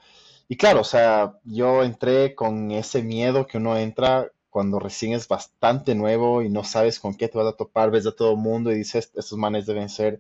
[0.48, 5.28] Y claro, o sea, yo entré con ese miedo que uno entra cuando recién es
[5.28, 8.38] bastante nuevo y no sabes con qué te vas a topar, ves a todo el
[8.38, 10.20] mundo y dices, estos manes deben ser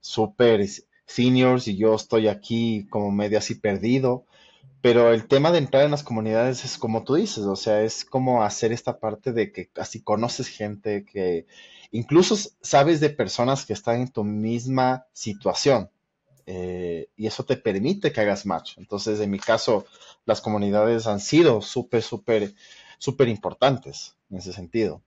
[0.00, 0.66] súper
[1.06, 4.24] seniors y yo estoy aquí como medio así perdido.
[4.80, 8.06] Pero el tema de entrar en las comunidades es como tú dices, o sea, es
[8.06, 11.46] como hacer esta parte de que así conoces gente, que
[11.90, 15.90] incluso sabes de personas que están en tu misma situación.
[16.46, 18.78] Eh, y eso te permite que hagas match.
[18.78, 19.84] Entonces, en mi caso,
[20.24, 22.54] las comunidades han sido súper, súper,
[23.04, 25.02] súper importantes en ese sentido.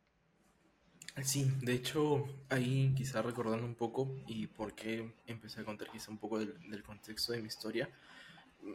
[1.23, 6.11] Sí, de hecho, ahí quizá recordando un poco y por qué empecé a contar quizá
[6.11, 7.89] un poco del contexto de mi historia,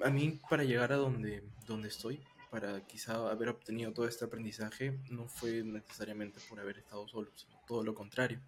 [0.05, 4.99] a mí para llegar a donde, donde estoy, para quizá haber obtenido todo este aprendizaje,
[5.09, 8.41] no fue necesariamente por haber estado solo, sino todo lo contrario.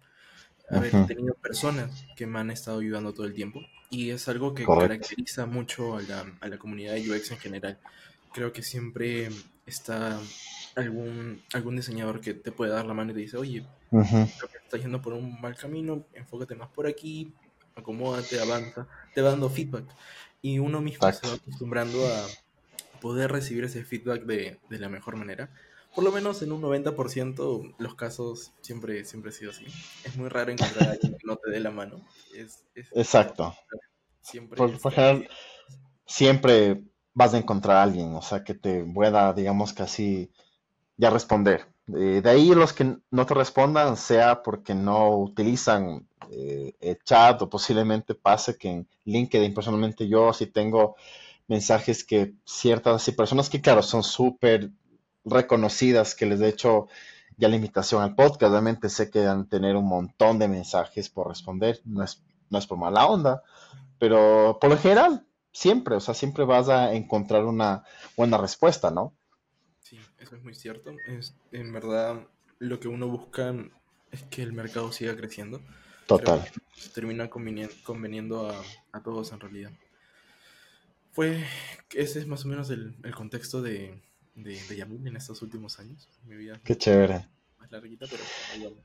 [0.69, 4.65] Haber tenido personas que me han estado ayudando todo el tiempo y es algo que
[4.65, 7.79] caracteriza mucho a la, a la comunidad de UX en general.
[8.35, 9.29] Creo que siempre
[9.65, 10.19] está
[10.75, 14.57] algún, algún diseñador que te puede dar la mano y te dice, oye, creo que
[14.61, 17.33] estás yendo por un mal camino, enfócate más por aquí,
[17.75, 19.85] acomódate, avanza, te va dando feedback
[20.41, 22.27] y uno mismo se va acostumbrando a
[22.99, 25.49] poder recibir ese feedback de, de, la mejor manera.
[25.95, 29.63] Por lo menos en un 90% los casos siempre, siempre ha sido así.
[30.03, 32.05] Es muy raro encontrar a alguien que no te dé la mano.
[32.35, 33.55] Es, Exacto.
[34.19, 34.77] Siempre, por,
[36.05, 36.83] siempre
[37.15, 40.31] vas a encontrar a alguien, o sea, que te pueda, digamos que así,
[40.97, 41.65] ya responder.
[41.87, 47.41] Eh, de ahí los que no te respondan, sea porque no utilizan eh, el chat
[47.41, 50.95] o posiblemente pase que en LinkedIn personalmente yo sí tengo
[51.47, 54.71] mensajes que ciertas personas que claro son súper
[55.23, 56.87] reconocidas que les he hecho
[57.37, 61.09] ya la invitación al podcast, obviamente sé que van a tener un montón de mensajes
[61.09, 63.43] por responder, no es, no es por mala onda,
[63.99, 65.25] pero por lo general
[65.55, 67.85] siempre, o sea, siempre vas a encontrar una
[68.17, 69.15] buena respuesta, ¿no?
[69.79, 70.91] Sí, eso es muy cierto.
[71.07, 72.27] Es, en verdad,
[72.59, 73.55] lo que uno busca
[74.11, 75.61] es que el mercado siga creciendo.
[76.07, 76.45] Total.
[76.93, 78.49] termina conveniendo
[78.91, 79.71] a, todos en realidad.
[81.13, 81.45] Fue,
[81.93, 84.03] ese es más o menos el, contexto de,
[84.35, 86.09] de, Yamil en estos últimos años.
[86.25, 87.29] Mi vida Qué chévere.
[87.59, 88.75] Más larguita, pero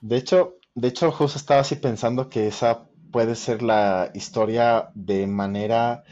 [0.00, 5.26] De hecho, de hecho, justo estaba así pensando que esa puede ser la historia de
[5.26, 6.04] manera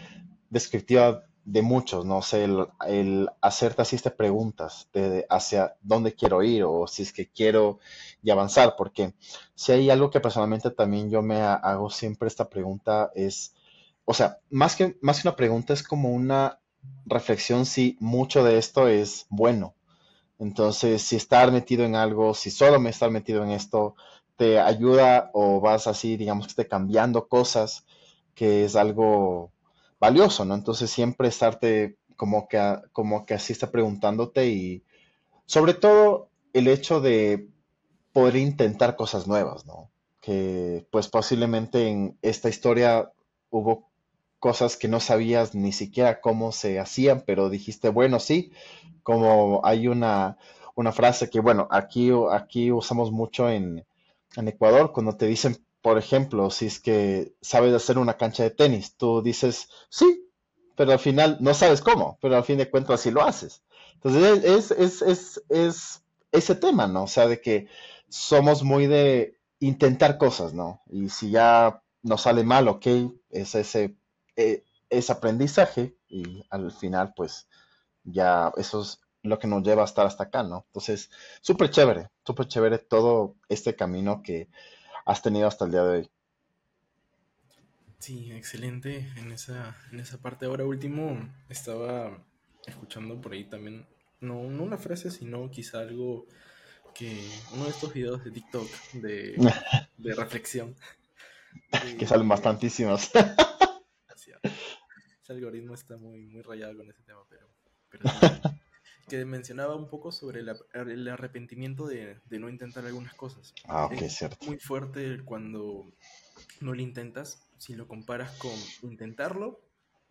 [0.50, 2.46] descriptiva de muchos, no sé,
[2.87, 7.78] el, hacerte así estas preguntas de hacia dónde quiero ir o si es que quiero
[8.22, 9.14] y avanzar, porque
[9.54, 13.54] si hay algo que personalmente también yo me hago siempre esta pregunta es,
[14.04, 16.61] o sea, más que, más que una pregunta es como una
[17.06, 19.74] reflexión si mucho de esto es bueno.
[20.38, 23.96] Entonces, si estar metido en algo, si solo me estar metido en esto,
[24.38, 27.85] te ayuda o vas así, digamos que cambiando cosas,
[28.37, 29.51] que es algo
[29.98, 30.55] valioso, ¿no?
[30.55, 34.85] Entonces siempre estarte como que, como que así está preguntándote y
[35.44, 37.48] sobre todo el hecho de
[38.12, 39.90] poder intentar cosas nuevas, ¿no?
[40.20, 43.11] Que pues posiblemente en esta historia
[43.51, 43.88] hubo
[44.38, 48.53] cosas que no sabías ni siquiera cómo se hacían, pero dijiste, bueno, sí,
[49.03, 50.38] como hay una,
[50.77, 53.85] una frase que, bueno, aquí, aquí usamos mucho en,
[54.37, 58.51] en Ecuador, cuando te dicen por ejemplo, si es que sabes hacer una cancha de
[58.51, 60.29] tenis, tú dices, sí,
[60.77, 63.62] pero al final no sabes cómo, pero al fin de cuentas sí lo haces.
[63.95, 67.05] Entonces es, es, es, es ese tema, ¿no?
[67.05, 67.69] O sea, de que
[68.09, 70.83] somos muy de intentar cosas, ¿no?
[70.91, 72.87] Y si ya nos sale mal, ok,
[73.31, 73.97] es ese,
[74.37, 77.49] eh, ese aprendizaje y al final pues
[78.05, 80.64] ya eso es lo que nos lleva a estar hasta acá, ¿no?
[80.68, 84.48] Entonces, súper chévere, súper chévere todo este camino que
[85.04, 86.11] has tenido hasta el día de hoy.
[87.98, 90.46] Sí, excelente en esa, en esa parte.
[90.46, 92.16] Ahora último, estaba
[92.66, 93.87] escuchando por ahí también,
[94.20, 96.26] no, no una frase, sino quizá algo
[96.94, 99.35] que, uno de estos videos de TikTok de,
[99.98, 100.76] de reflexión.
[101.98, 103.11] que salen bastantísimos.
[105.22, 107.46] Ese algoritmo está muy, muy rayado con ese tema, pero,
[107.90, 108.04] pero
[109.09, 113.55] que mencionaba un poco sobre el, arrepentimiento de, no intentar algunas cosas.
[113.64, 114.47] Ah, ok, es cierto.
[114.47, 115.90] Muy fuerte cuando
[116.61, 119.61] no lo intentas, si lo comparas con intentarlo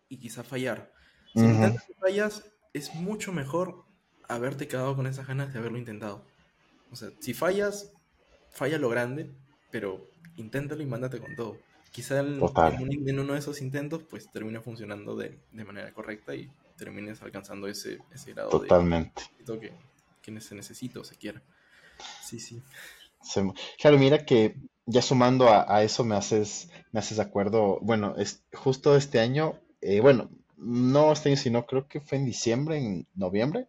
[0.08, 0.92] y quizá fallar.
[1.34, 3.84] Si intentas y fallas, es mucho mejor
[4.28, 6.24] haberte quedado con esas ganas de haberlo intentado.
[6.90, 7.92] O sea, si fallas,
[8.50, 9.30] falla lo grande,
[9.70, 11.58] pero inténtalo y mándate con todo.
[11.90, 12.40] Quizá en,
[13.18, 17.98] uno de esos intentos, pues termina funcionando de, de manera correcta y termines alcanzando ese,
[18.14, 19.22] ese grado Totalmente.
[19.46, 19.72] de que,
[20.22, 21.42] que se necesita o se quiera.
[22.22, 22.62] Sí, sí.
[23.78, 27.78] Claro, mira que ya sumando a, eso me haces, me haces de acuerdo.
[27.82, 32.24] Bueno, es justo este año, eh, bueno, no este año, sino creo que fue en
[32.24, 33.68] diciembre, en noviembre,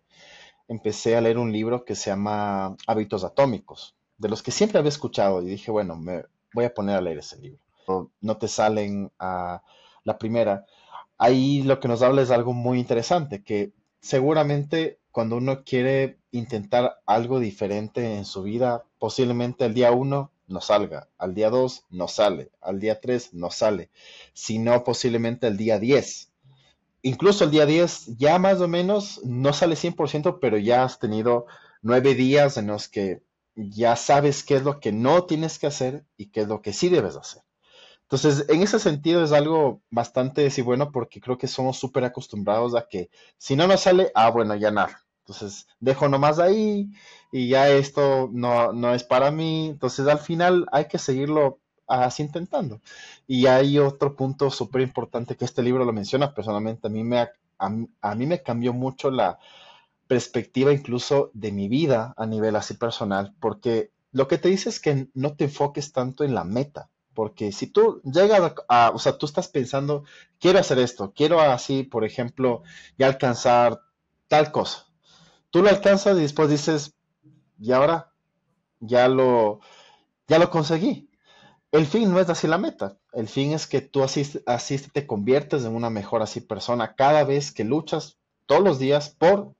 [0.70, 4.90] empecé a leer un libro que se llama Hábitos Atómicos, de los que siempre había
[4.90, 7.60] escuchado y dije, bueno, me voy a poner a leer ese libro.
[8.22, 9.64] No te salen a
[10.04, 10.66] la primera,
[11.20, 17.02] ahí lo que nos habla es algo muy interesante, que seguramente cuando uno quiere intentar
[17.06, 22.08] algo diferente en su vida, posiblemente el día uno no salga, al día dos no
[22.08, 23.90] sale, al día tres no sale,
[24.34, 26.32] sino posiblemente el día diez.
[27.02, 31.46] Incluso el día diez ya más o menos no sale 100%, pero ya has tenido
[31.82, 33.22] nueve días en los que
[33.56, 36.74] ya sabes qué es lo que no tienes que hacer y qué es lo que
[36.74, 37.44] sí debes hacer.
[38.12, 42.76] Entonces, en ese sentido es algo bastante sí, bueno porque creo que somos súper acostumbrados
[42.76, 45.06] a que si no nos sale, ah, bueno, ya nada.
[45.20, 46.90] Entonces, dejo nomás ahí
[47.32, 49.68] y ya esto no, no es para mí.
[49.70, 52.82] Entonces, al final hay que seguirlo así intentando.
[53.28, 56.88] Y hay otro punto súper importante que este libro lo menciona personalmente.
[56.88, 59.38] A mí, me, a, a mí me cambió mucho la
[60.08, 64.80] perspectiva incluso de mi vida a nivel así personal, porque lo que te dice es
[64.80, 69.18] que no te enfoques tanto en la meta, porque si tú llegas a, o sea,
[69.18, 70.06] tú estás pensando,
[70.40, 72.64] quiero hacer esto, quiero así, por ejemplo,
[72.98, 73.82] ya alcanzar
[74.30, 74.88] tal cosa.
[75.50, 76.96] Tú lo alcanzas y después dices,
[77.60, 78.14] y ahora
[78.80, 79.60] ya lo,
[80.30, 81.10] ya lo conseguí.
[81.74, 82.98] El fin no es así la meta.
[83.12, 87.26] El fin es que tú así, así te conviertes en una mejor así persona cada
[87.26, 89.56] vez que luchas todos los días por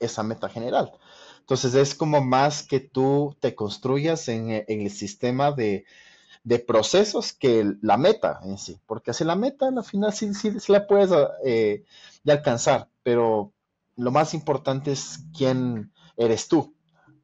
[0.00, 0.90] esa meta general.
[1.38, 5.84] Entonces es como más que tú te construyas en el sistema de,
[6.44, 10.52] de procesos que la meta en sí, porque así la meta al final sí, sí,
[10.68, 11.10] la puedes
[11.44, 11.84] eh,
[12.26, 13.52] alcanzar, pero
[13.96, 16.74] lo más importante es quién eres tú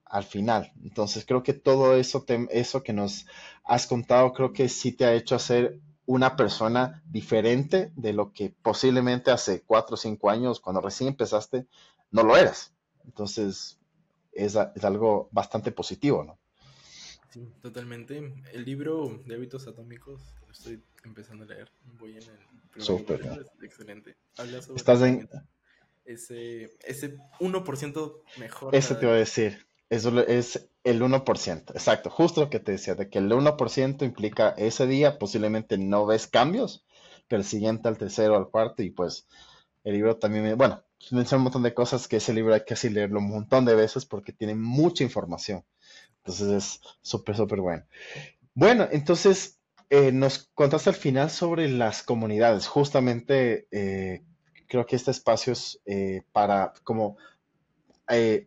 [0.05, 0.73] al final.
[0.83, 3.27] Entonces creo que todo eso, eso que nos
[3.65, 8.51] has contado, creo que sí te ha hecho ser una persona diferente de lo que
[8.51, 11.67] posiblemente hace cuatro o cinco años, cuando recién empezaste,
[12.11, 12.75] no lo eras.
[13.05, 13.79] Entonces
[14.33, 16.39] es, es algo bastante positivo, ¿no?
[17.35, 18.33] Sí, totalmente.
[18.53, 21.69] El libro de hábitos atómicos lo estoy empezando a leer.
[21.99, 23.29] Voy en el Súper.
[23.61, 24.15] excelente.
[24.39, 25.29] Habla sobre Estás en...
[26.05, 28.73] ese, ese 1% mejor.
[28.73, 29.67] Eso te iba a decir.
[29.91, 31.71] Eso es el 1%.
[31.73, 32.09] Exacto.
[32.09, 36.29] Justo lo que te decía, de que el 1% implica ese día posiblemente no ves
[36.29, 36.85] cambios,
[37.27, 39.27] pero el siguiente al tercero, al cuarto, y pues
[39.83, 42.91] el libro también, bueno, menciona un montón de cosas que ese libro hay que así
[42.91, 45.65] leerlo un montón de veces porque tiene mucha información.
[46.25, 47.85] Entonces es súper, súper bueno.
[48.55, 49.59] Bueno, entonces
[49.91, 52.67] eh, nos contaste al final sobre las comunidades.
[52.67, 54.23] Justamente eh,
[54.67, 57.17] creo que este espacio es eh, para como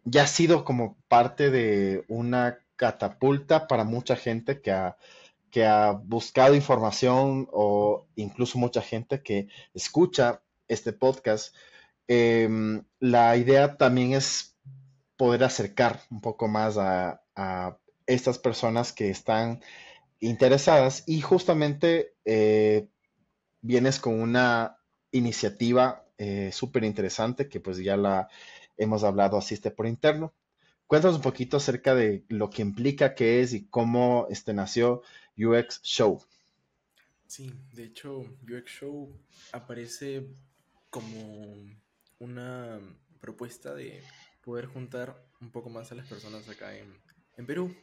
[0.06, 4.98] ya ha sido como parte de una catapulta para mucha gente que ha,
[5.50, 11.56] que ha buscado información o incluso mucha gente que escucha este podcast.
[12.08, 14.56] Em, la idea también es
[15.18, 17.78] poder acercar un poco más a, a
[18.08, 19.62] estas personas que están
[20.20, 22.90] interesadas y justamente eh,
[23.62, 24.78] vienes con una
[25.12, 28.28] iniciativa eh, súper interesante que pues ya la
[28.78, 30.34] hemos hablado asiste por interno.
[30.88, 35.04] Cuéntanos un poquito acerca de lo que implica, qué es y cómo este nació
[35.38, 36.24] UX Show.
[37.28, 39.14] Sí, de hecho UX Show
[39.52, 40.28] aparece
[40.90, 41.54] como
[42.20, 42.80] una
[43.20, 44.02] propuesta de
[44.42, 46.96] poder juntar un poco más a las personas acá en,
[47.38, 47.76] en Perú.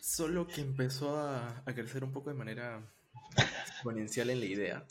[0.00, 2.82] Solo que empezó a, crecer un poco de manera
[3.68, 4.86] exponencial en la idea.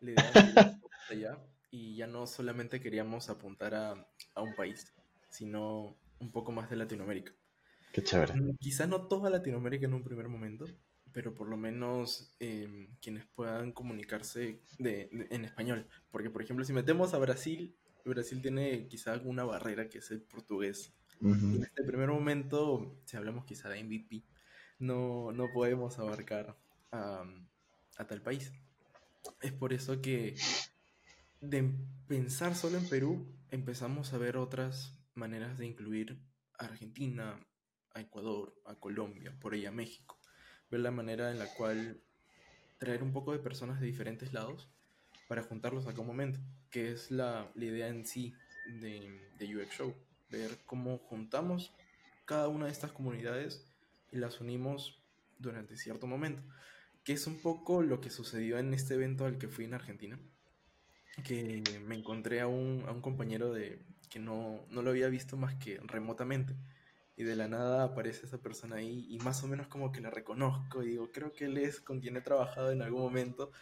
[0.00, 0.80] La idea
[1.10, 1.38] allá
[1.70, 4.92] y ya no solamente queríamos apuntar a, a, un país,
[5.28, 7.32] sino un poco más de Latinoamérica.
[7.92, 8.34] Qué chévere.
[8.34, 10.66] Mm, quizá no toda Latinoamérica en un primer momento,
[11.12, 15.86] pero por lo menos em, quienes puedan comunicarse de, en español.
[16.10, 17.74] Porque, por ejemplo, si metemos a Brasil,
[18.04, 20.92] Brasil tiene quizá alguna barrera que es el portugués.
[21.22, 24.24] En este primer momento, si hablamos quizá de MVP,
[24.78, 26.56] no, no podemos abarcar
[26.92, 27.24] a,
[28.08, 28.52] tal país.
[29.40, 30.36] Es por eso que
[31.40, 31.74] de
[32.06, 36.18] pensar solo en Perú, empezamos a ver otras maneras de incluir
[36.58, 37.40] a Argentina,
[37.94, 40.18] a Ecuador, a Colombia, por ahí a México.
[40.70, 42.00] Ver la manera en la cual
[42.78, 44.68] traer un poco de personas de diferentes lados
[45.28, 46.38] para juntarlos a un momento,
[46.70, 48.34] que es la, la idea en sí
[48.80, 50.05] de, de UX Show.
[50.30, 51.72] Ver cómo juntamos
[52.24, 53.64] cada una de estas comunidades
[54.12, 55.00] y las unimos
[55.38, 56.42] durante cierto momento,
[57.04, 60.18] que es un poco lo que sucedió en este evento al que fui en Argentina,
[61.24, 63.78] que me encontré a un, a un compañero de,
[64.10, 66.54] que no, no, lo había visto más que remotamente.
[67.18, 70.10] Y de la nada aparece esa persona ahí y más o menos como que la
[70.10, 73.52] reconozco y digo, creo que él es con quien he trabajado en algún momento.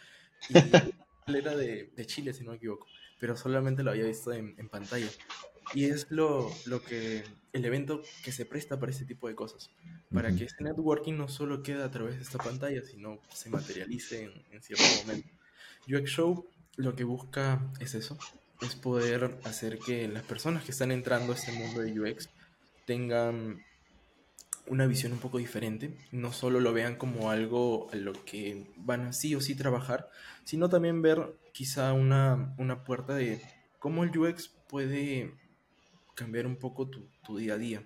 [0.49, 0.53] Y
[1.27, 2.87] él era de, de Chile, si no me equivoco,
[3.19, 5.07] pero solamente lo había visto en, en pantalla.
[5.73, 9.71] Y es lo, lo, que, el evento que se presta para este tipo de cosas,
[10.13, 14.25] para que este networking no solo quede a través de esta pantalla, sino se materialice
[14.25, 15.29] en, en cierto momento.
[15.87, 16.47] UX Show
[16.77, 18.17] lo que busca es eso,
[18.61, 22.29] es poder hacer que las personas que están entrando a este mundo de UX
[22.85, 23.63] tengan
[24.67, 29.07] una visión un poco diferente, no solo lo vean como algo a lo que van
[29.07, 30.09] a sí o sí trabajar,
[30.43, 33.41] sino también ver quizá una, una puerta de
[33.79, 35.33] cómo el UX puede
[36.15, 37.83] cambiar un poco tu, día a día.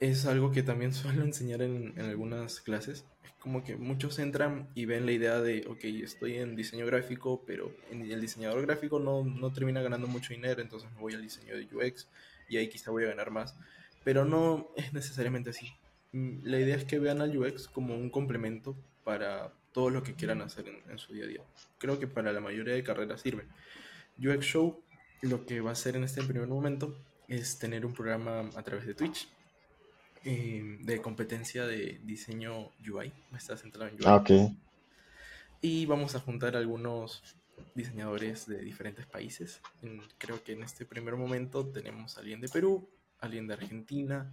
[0.00, 3.04] Es algo que también suelo enseñar en, algunas clases,
[3.38, 7.72] como que muchos entran y ven la idea de, ok, estoy en diseño gráfico, pero
[7.92, 11.68] el diseñador gráfico no, no termina ganando mucho dinero, entonces me voy al diseño de
[11.72, 12.08] UX
[12.48, 13.54] y ahí quizá voy a ganar más.
[14.02, 15.72] Pero no es necesariamente así.
[16.12, 20.14] Mm, la idea es que vean al UX como un complemento para todo lo que
[20.14, 21.40] quieran hacer en, en su día a día.
[21.78, 23.44] Creo que para la mayoría de carreras sirve.
[24.18, 24.82] UX Show
[25.22, 26.96] lo que va a hacer en este primer momento
[27.28, 29.28] es tener un programa a través de Twitch
[30.24, 33.12] eh, de competencia de diseño UI.
[33.36, 34.04] Está centrado en UI.
[34.06, 34.24] Ah.
[35.60, 37.22] Y vamos a juntar algunos
[37.74, 39.60] diseñadores de diferentes países.
[39.82, 42.88] En, creo que en este primer momento tenemos a alguien de Perú,
[43.20, 44.32] alguien de Argentina,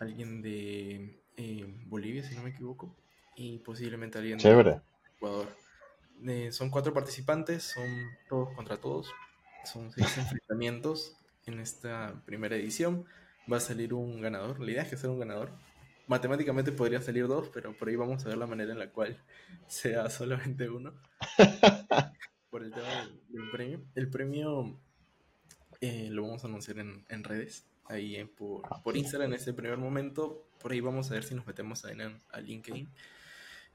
[0.00, 2.94] alguien de eh, Bolivia, si no me equivoco,
[3.36, 4.70] y posiblemente alguien Chévere.
[4.70, 4.80] de
[5.16, 5.48] Ecuador.
[6.26, 7.88] Eh, son cuatro participantes, son
[8.28, 9.12] todos contra todos.
[9.64, 11.17] Son seis enfrentamientos
[11.48, 13.04] en esta primera edición
[13.50, 14.60] va a salir un ganador.
[14.60, 15.50] La idea es que sea un ganador.
[16.06, 19.22] Matemáticamente podría salir dos, pero por ahí vamos a ver la manera en la cual
[19.66, 20.94] sea solamente uno.
[22.50, 23.80] por el tema del, del premio.
[23.94, 24.80] El premio
[25.80, 29.52] eh, lo vamos a anunciar en, en redes, ahí en, por, por, Instagram en este
[29.52, 30.44] primer momento.
[30.60, 32.88] Por ahí vamos a ver si nos metemos en, a LinkedIn.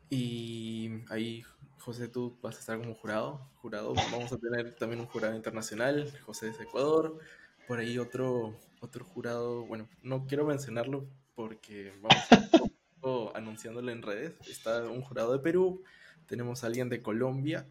[0.10, 1.44] Y ahí,
[1.80, 3.50] José, tú vas a estar como jurado.
[3.56, 6.12] Jurado, vamos a tener también un jurado internacional.
[6.26, 7.20] José es Ecuador.
[7.68, 13.40] Por ahí otro otro jurado, bueno, no quiero mencionarlo porque vamos a
[13.92, 14.34] en redes.
[14.48, 15.84] Está un jurado de Perú,
[16.28, 17.66] tenemos a alguien de Colombia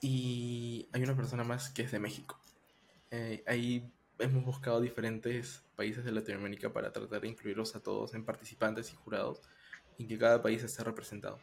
[0.00, 2.38] y hay una persona más que es de México.
[3.10, 8.24] Eh, ahí hemos buscado diferentes países de Latinoamérica para tratar de incluirlos a todos en
[8.24, 9.40] participantes y jurados
[9.98, 11.38] y que cada país esté representado.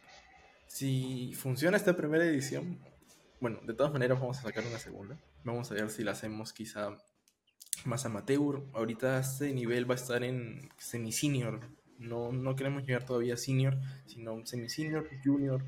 [0.66, 2.78] Si funciona esta primera edición,
[3.40, 5.18] bueno, de todas maneras vamos a sacar una segunda.
[5.42, 6.96] Vamos a ver si la hacemos quizá
[7.84, 8.62] más amateur.
[8.72, 11.60] Ahorita este nivel va a estar en semi-senior.
[11.98, 15.64] No, no queremos llegar todavía a senior, sino semi-senior, junior,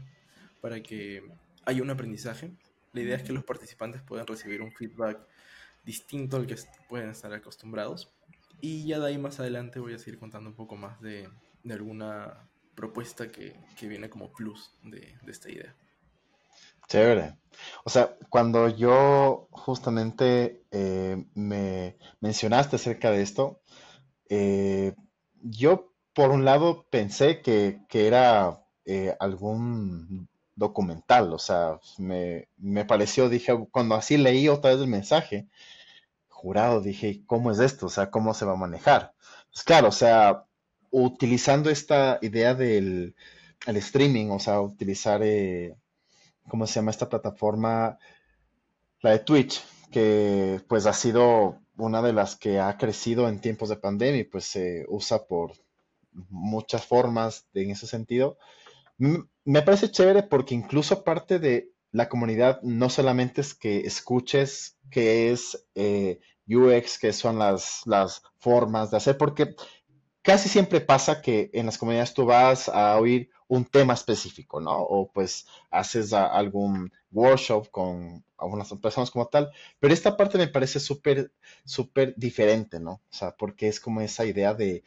[0.60, 1.22] para que
[1.64, 2.50] haya un aprendizaje.
[2.92, 5.18] La idea es que los participantes puedan recibir un feedback
[5.84, 6.56] distinto al que
[6.88, 8.10] pueden estar acostumbrados.
[8.60, 11.28] Y ya de ahí más adelante voy a seguir contando un poco más de,
[11.62, 15.74] de alguna propuesta que, que, viene como plus de, de esta idea.
[16.88, 17.38] Chévere.
[17.84, 23.60] O sea, cuando yo justamente eh, me mencionaste acerca de esto,
[24.28, 24.94] eh,
[25.42, 32.84] yo por un lado pensé que, que era eh, algún documental, o sea, me, me,
[32.86, 35.48] pareció, dije, cuando así leí otra vez el mensaje,
[36.28, 37.86] jurado, dije, ¿cómo es esto?
[37.86, 39.14] O sea, ¿cómo se va a manejar?
[39.52, 40.46] Pues claro, o sea,
[40.90, 43.16] utilizando esta idea del
[43.66, 45.22] el streaming, o sea, utilizar
[46.48, 47.98] ¿cómo se llama esta plataforma?
[49.00, 53.68] La de Twitch, que pues ha sido una de las que ha crecido en tiempos
[53.68, 55.52] de pandemia y pues se usa por
[56.30, 58.38] muchas formas de, en ese sentido.
[58.98, 65.30] me parece chévere porque incluso parte de la comunidad no solamente es que escuches qué
[65.30, 69.54] es eh, UX, que son las, las formas de hacer, porque
[70.26, 74.76] casi siempre pasa que en las comunidades tú vas a oír un tema específico, ¿no?
[74.76, 80.80] O pues haces algún workshop con algunas personas como tal, pero esta parte me parece
[80.80, 81.30] súper,
[81.64, 82.94] súper diferente, ¿no?
[82.94, 84.82] O sea, porque es como esa idea de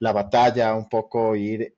[0.00, 1.74] la batalla, un poco ir,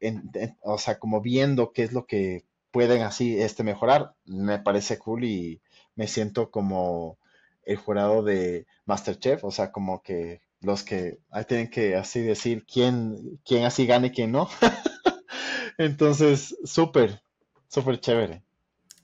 [0.63, 5.25] o sea, como viendo qué es lo que pueden así este mejorar, me parece cool
[5.25, 5.63] y
[5.95, 7.19] me siento como
[7.63, 12.65] el jurado de Masterchef, o sea, como que los que ahí tienen que así decir
[12.71, 14.49] quién, quién así gane y quién no.
[15.79, 17.21] Entonces, súper,
[17.69, 18.43] súper chévere.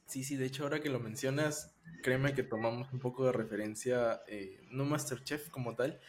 [0.06, 1.72] Sí, sí, de hecho ahora que lo mencionas,
[2.02, 6.00] créeme que tomamos un poco de referencia, eh, no Masterchef como tal,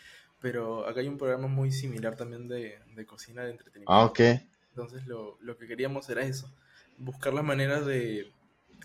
[0.41, 3.93] pero acá hay un programa muy similar también de, cocina, de entretenimiento.
[3.93, 4.19] Ah, ok.
[4.69, 6.53] Entonces lo, que queríamos era eso,
[6.97, 8.31] buscar la manera de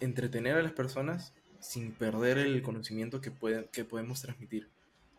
[0.00, 3.32] entretener a las personas sin perder el conocimiento que,
[3.72, 4.68] que podemos transmitir.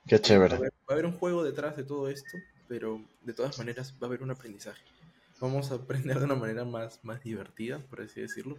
[0.08, 0.58] Qué chévere.
[0.58, 2.38] Va a, haber, un juego detrás de todo esto,
[2.68, 4.82] pero de todas maneras va a haber un aprendizaje.
[5.40, 8.58] Vamos a aprender de una manera más, más divertida, por así decirlo.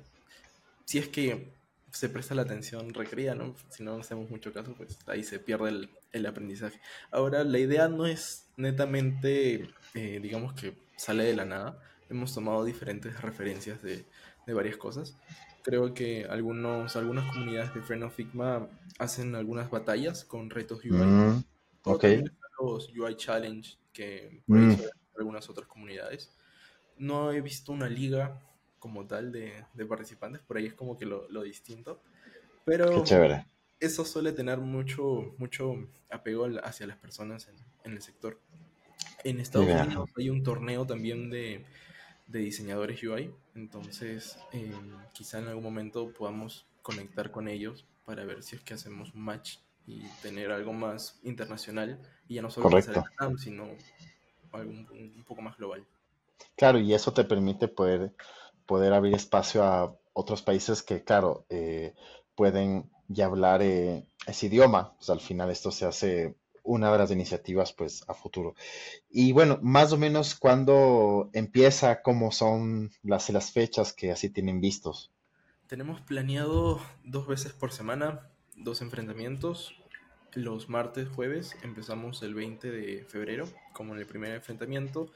[0.85, 1.53] Si es que
[1.93, 3.55] se presta la atención requerida, ¿no?
[3.69, 6.81] Si no hacemos mucho caso, pues ahí se pierde el, aprendizaje.
[7.11, 11.79] Ahora, la idea no es netamente, eh, digamos que sale de la nada.
[12.09, 14.05] Hemos tomado diferentes referencias de,
[14.47, 15.17] de varias cosas.
[15.63, 20.93] Creo que algunos, algunas comunidades de Friend of Figma hacen algunas batallas con retos UI.
[20.93, 21.45] Mm,
[21.85, 22.05] ok.
[22.61, 24.75] Los UI Challenge, que mm.
[25.19, 26.31] algunas otras comunidades.
[26.97, 28.41] No he visto una liga
[28.79, 32.03] como tal de, participantes, por ahí es como que lo, distinto.
[32.65, 33.05] Pero
[33.79, 37.49] eso suele tener mucho, mucho apego hacia las personas
[37.85, 38.39] en, el sector.
[39.25, 41.65] En Estados Unidos hay un torneo también de,
[42.39, 44.73] diseñadores UI, entonces eh,
[45.13, 49.23] quizá en algún momento podamos conectar con ellos para ver si es que hacemos un
[49.23, 53.03] match y tener algo más internacional y ya no solo Correcto.
[53.39, 53.69] sino
[54.53, 55.85] algo un poco más global.
[56.57, 58.15] Claro, y eso te permite poder
[58.71, 61.93] poder abrir espacio a otros países que, claro, eh,
[62.37, 64.95] pueden ya hablar eh, ese idioma.
[64.97, 66.37] Pues al final esto se hace
[66.71, 68.55] una de las iniciativas pues a futuro.
[69.11, 74.61] Y bueno, más o menos cuándo empieza, cómo son las, las fechas que así tienen
[74.61, 75.11] vistos.
[75.67, 79.75] Tenemos planeado dos veces por semana, dos enfrentamientos.
[80.33, 85.11] Los martes, jueves, empezamos el 20 de febrero, como en el primer enfrentamiento,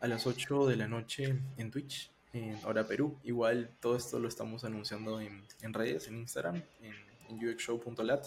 [0.00, 3.18] a las 8 de la noche en Twitch en Hora Perú.
[3.24, 6.94] Igual todo esto lo estamos anunciando en, redes, en Instagram, en,
[7.28, 8.24] en uxshow.lat.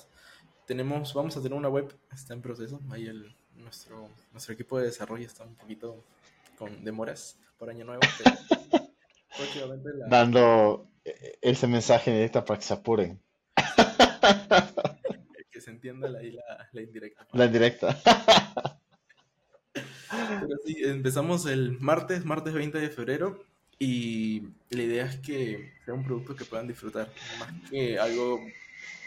[0.65, 2.81] Tenemos, vamos a tener una web, está en proceso.
[2.89, 6.03] Ahí el, nuestro, nuestro equipo de desarrollo está un poquito
[6.57, 8.01] con demoras por año nuevo.
[10.09, 13.21] Dando eh, ese mensaje directo para que se apuren.
[15.51, 16.19] que se entienda la,
[16.71, 17.27] la indirecta.
[17.33, 17.97] La indirecta.
[20.11, 23.45] Pero sí, empezamos el martes, martes 20 de febrero.
[23.79, 28.39] Y la idea es que sea un producto que puedan disfrutar, más que algo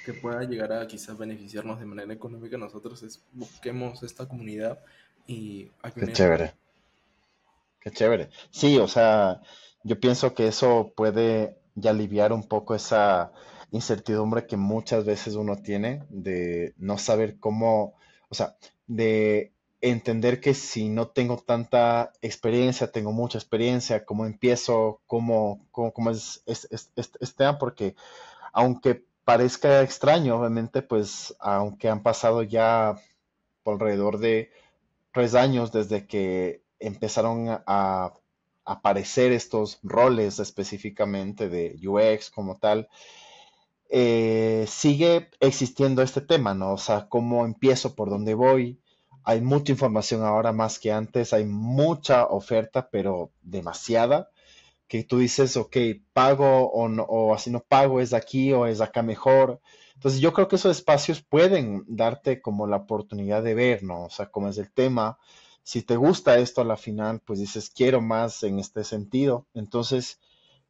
[0.05, 4.79] que pueda llegar a quizás beneficiarnos de manera económica, nosotros es busquemos esta comunidad
[5.27, 5.71] y...
[5.95, 6.55] Qué chévere.
[7.81, 8.31] Qué chévere.
[8.51, 9.41] Sí, o sea,
[9.83, 13.33] yo pienso que eso puede ya aliviar un poco esa
[13.71, 17.95] incertidumbre que muchas veces uno tiene de no saber cómo,
[18.29, 25.01] o sea, de entender que si no tengo tanta experiencia, tengo mucha experiencia, cómo empiezo,
[25.07, 27.95] cómo, cómo, es este tema, porque
[28.53, 32.97] aunque parezca extraño, obviamente, pues aunque han pasado ya
[33.63, 34.51] por alrededor de
[35.13, 38.15] tres años desde que empezaron a,
[38.67, 42.89] aparecer estos roles específicamente de UX como tal,
[43.91, 46.73] eh, sigue existiendo este tema, ¿no?
[46.73, 48.81] O sea, cómo empiezo, por dónde voy,
[49.23, 54.31] hay mucha información ahora más que antes, hay mucha oferta, pero demasiada,
[54.89, 55.77] que tú dices, ok,
[56.13, 59.61] pago o, no, o así no pago, es aquí o es acá mejor.
[59.95, 64.05] Entonces yo creo que esos espacios pueden darte como la oportunidad de ver, ¿no?
[64.05, 65.19] O sea, como es el tema,
[65.63, 69.47] si te gusta esto a la final, pues dices, quiero más en este sentido.
[69.55, 70.21] Entonces,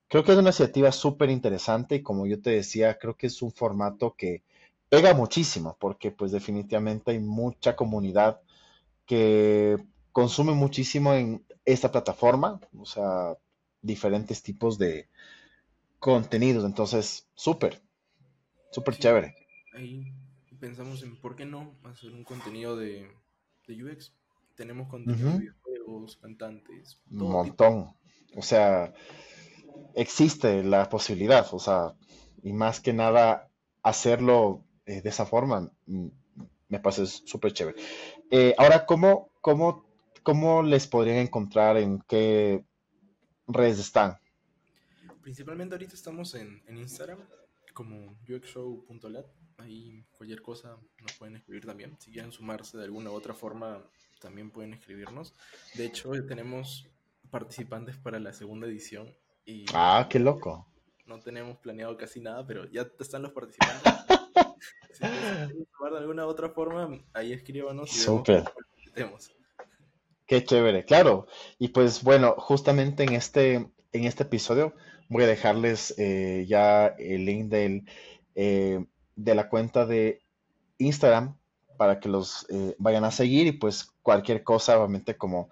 [0.08, 3.42] creo que es una iniciativa súper interesante y como yo te decía, creo que es
[3.42, 4.42] un formato que
[4.88, 8.40] pega muchísimo porque pues definitivamente hay mucha comunidad
[9.06, 9.76] que
[10.12, 13.36] consume muchísimo en esta plataforma, o sea,
[13.84, 15.08] diferentes tipos de
[16.00, 17.80] contenidos, entonces súper,
[18.70, 19.34] súper chévere.
[19.74, 20.12] Ahí
[20.58, 23.10] pensamos en por qué no hacer un contenido de,
[23.68, 24.12] UX.
[24.56, 27.00] Tenemos contenido de videojuegos, cantantes.
[27.10, 27.94] Un montón.
[28.36, 28.92] O sea,
[29.94, 31.94] existe la posibilidad, o sea,
[32.42, 33.48] y más que nada
[33.82, 36.06] hacerlo eh, de esa forma mm,
[36.68, 37.80] me parece súper chévere.
[38.30, 39.84] Eh, ahora, ¿cómo, cómo,
[40.22, 41.76] ¿cómo les podrían encontrar?
[41.76, 42.64] ¿En qué
[43.46, 44.18] redes están?
[45.22, 47.18] Principalmente ahorita estamos en, en Instagram
[47.72, 49.26] como uxshow.lat.
[49.58, 51.96] Ahí cualquier cosa nos pueden escribir también.
[52.00, 53.82] Si quieren sumarse de alguna u otra forma,
[54.20, 55.34] también pueden escribirnos.
[55.74, 56.88] De hecho, tenemos
[57.30, 59.14] participantes para la segunda edición.
[59.44, 60.66] Y ah, qué loco.
[61.06, 63.92] No tenemos planeado casi nada, pero ya están los participantes.
[64.92, 68.44] si quieren sumar de alguna u otra forma, ahí escríbanos y Súper.
[70.34, 71.28] Qué chévere, claro.
[71.60, 73.54] Y pues bueno, justamente en este,
[73.92, 74.74] en este episodio
[75.08, 77.54] voy a dejarles eh, ya el link
[78.34, 80.22] eh, de la cuenta de
[80.78, 81.36] Instagram
[81.76, 85.50] para que los eh, vayan a seguir y pues cualquier cosa, obviamente como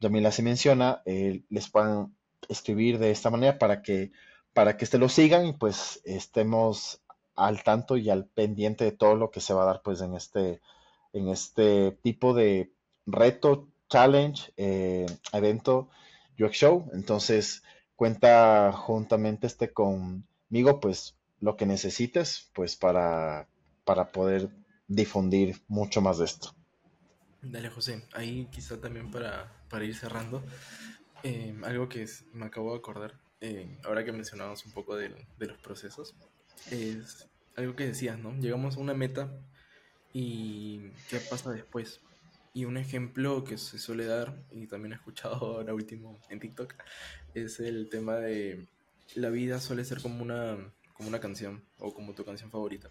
[0.00, 2.12] Yamila se menciona, les puedan
[2.48, 4.10] escribir de esta manera para que
[4.52, 7.00] para que este lo sigan y pues estemos
[7.36, 10.14] al tanto y al pendiente de todo lo que se va a dar pues en
[10.14, 10.60] este
[11.12, 12.72] en este tipo de
[13.06, 14.52] reto, challenge,
[15.32, 15.88] evento
[16.38, 16.90] UX Show.
[16.92, 17.62] Entonces,
[17.94, 23.46] cuenta juntamente este conmigo, pues lo que necesites, pues para,
[23.84, 24.50] para poder
[24.88, 26.54] difundir mucho más de esto.
[27.42, 28.02] Dale, José.
[28.14, 30.42] Ahí quizá también para, para ir cerrando,
[31.22, 35.46] eh, algo que me acabo de acordar, eh, ahora que mencionamos un poco de, de,
[35.46, 36.14] los procesos,
[36.70, 38.32] es algo que decías, ¿no?
[38.40, 39.30] Llegamos a una meta
[40.12, 42.00] y ¿qué pasa después?
[42.54, 46.74] Y un ejemplo que se suele dar, y también he escuchado ahora último en TikTok,
[47.34, 48.68] es el tema de
[49.16, 50.56] la vida suele ser como una,
[50.94, 52.88] como una canción o como tu canción favorita.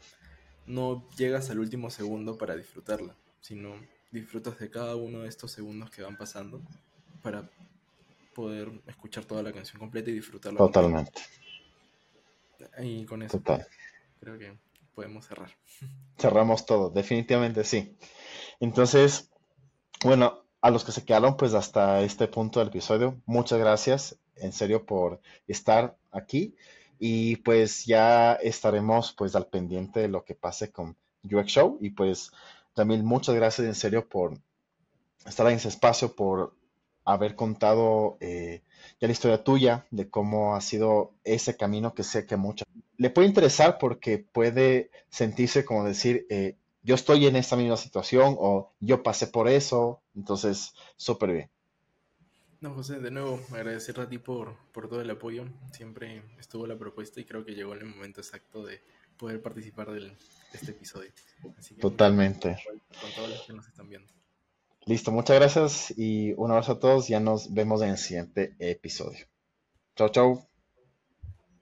[0.67, 3.75] No llegas al último segundo para disfrutarla, sino
[4.11, 6.61] disfrutas de cada uno de estos segundos que van pasando
[7.21, 7.49] para
[8.35, 10.57] poder escuchar toda la canción completa y disfrutarla.
[10.57, 11.21] Totalmente.
[12.79, 13.41] Y con eso
[14.19, 14.57] creo que
[14.93, 15.51] podemos cerrar.
[16.17, 17.97] Cerramos todo, definitivamente sí.
[18.59, 19.32] Entonces,
[20.03, 24.51] bueno, a los que se quedaron pues hasta este punto del episodio, muchas gracias en
[24.53, 26.55] serio por estar aquí.
[26.99, 31.77] Y pues ya estaremos pues al pendiente de lo que pase con UX Show.
[31.81, 32.31] Y pues
[32.73, 34.39] también muchas gracias en serio por
[35.25, 36.53] estar en ese espacio, por
[37.05, 38.61] haber contado eh,
[39.01, 42.63] ya la historia tuya de cómo ha sido ese camino que sé que mucha
[42.97, 48.35] le puede interesar porque puede sentirse como decir, eh, yo estoy en esta misma situación
[48.37, 51.49] o yo pasé por eso, entonces súper bien.
[52.61, 55.45] No, José, de nuevo agradecer a ti por, por todo el apoyo.
[55.73, 58.79] Siempre estuvo la propuesta y creo que llegó el momento exacto de
[59.17, 60.17] poder participar del, de
[60.53, 61.11] este episodio.
[61.81, 62.57] Totalmente.
[63.01, 64.11] Con todos los que nos están viendo.
[64.85, 67.07] Listo, muchas gracias y un abrazo a todos.
[67.07, 69.25] Ya nos vemos en el siguiente episodio.
[69.95, 70.52] Chao, chao.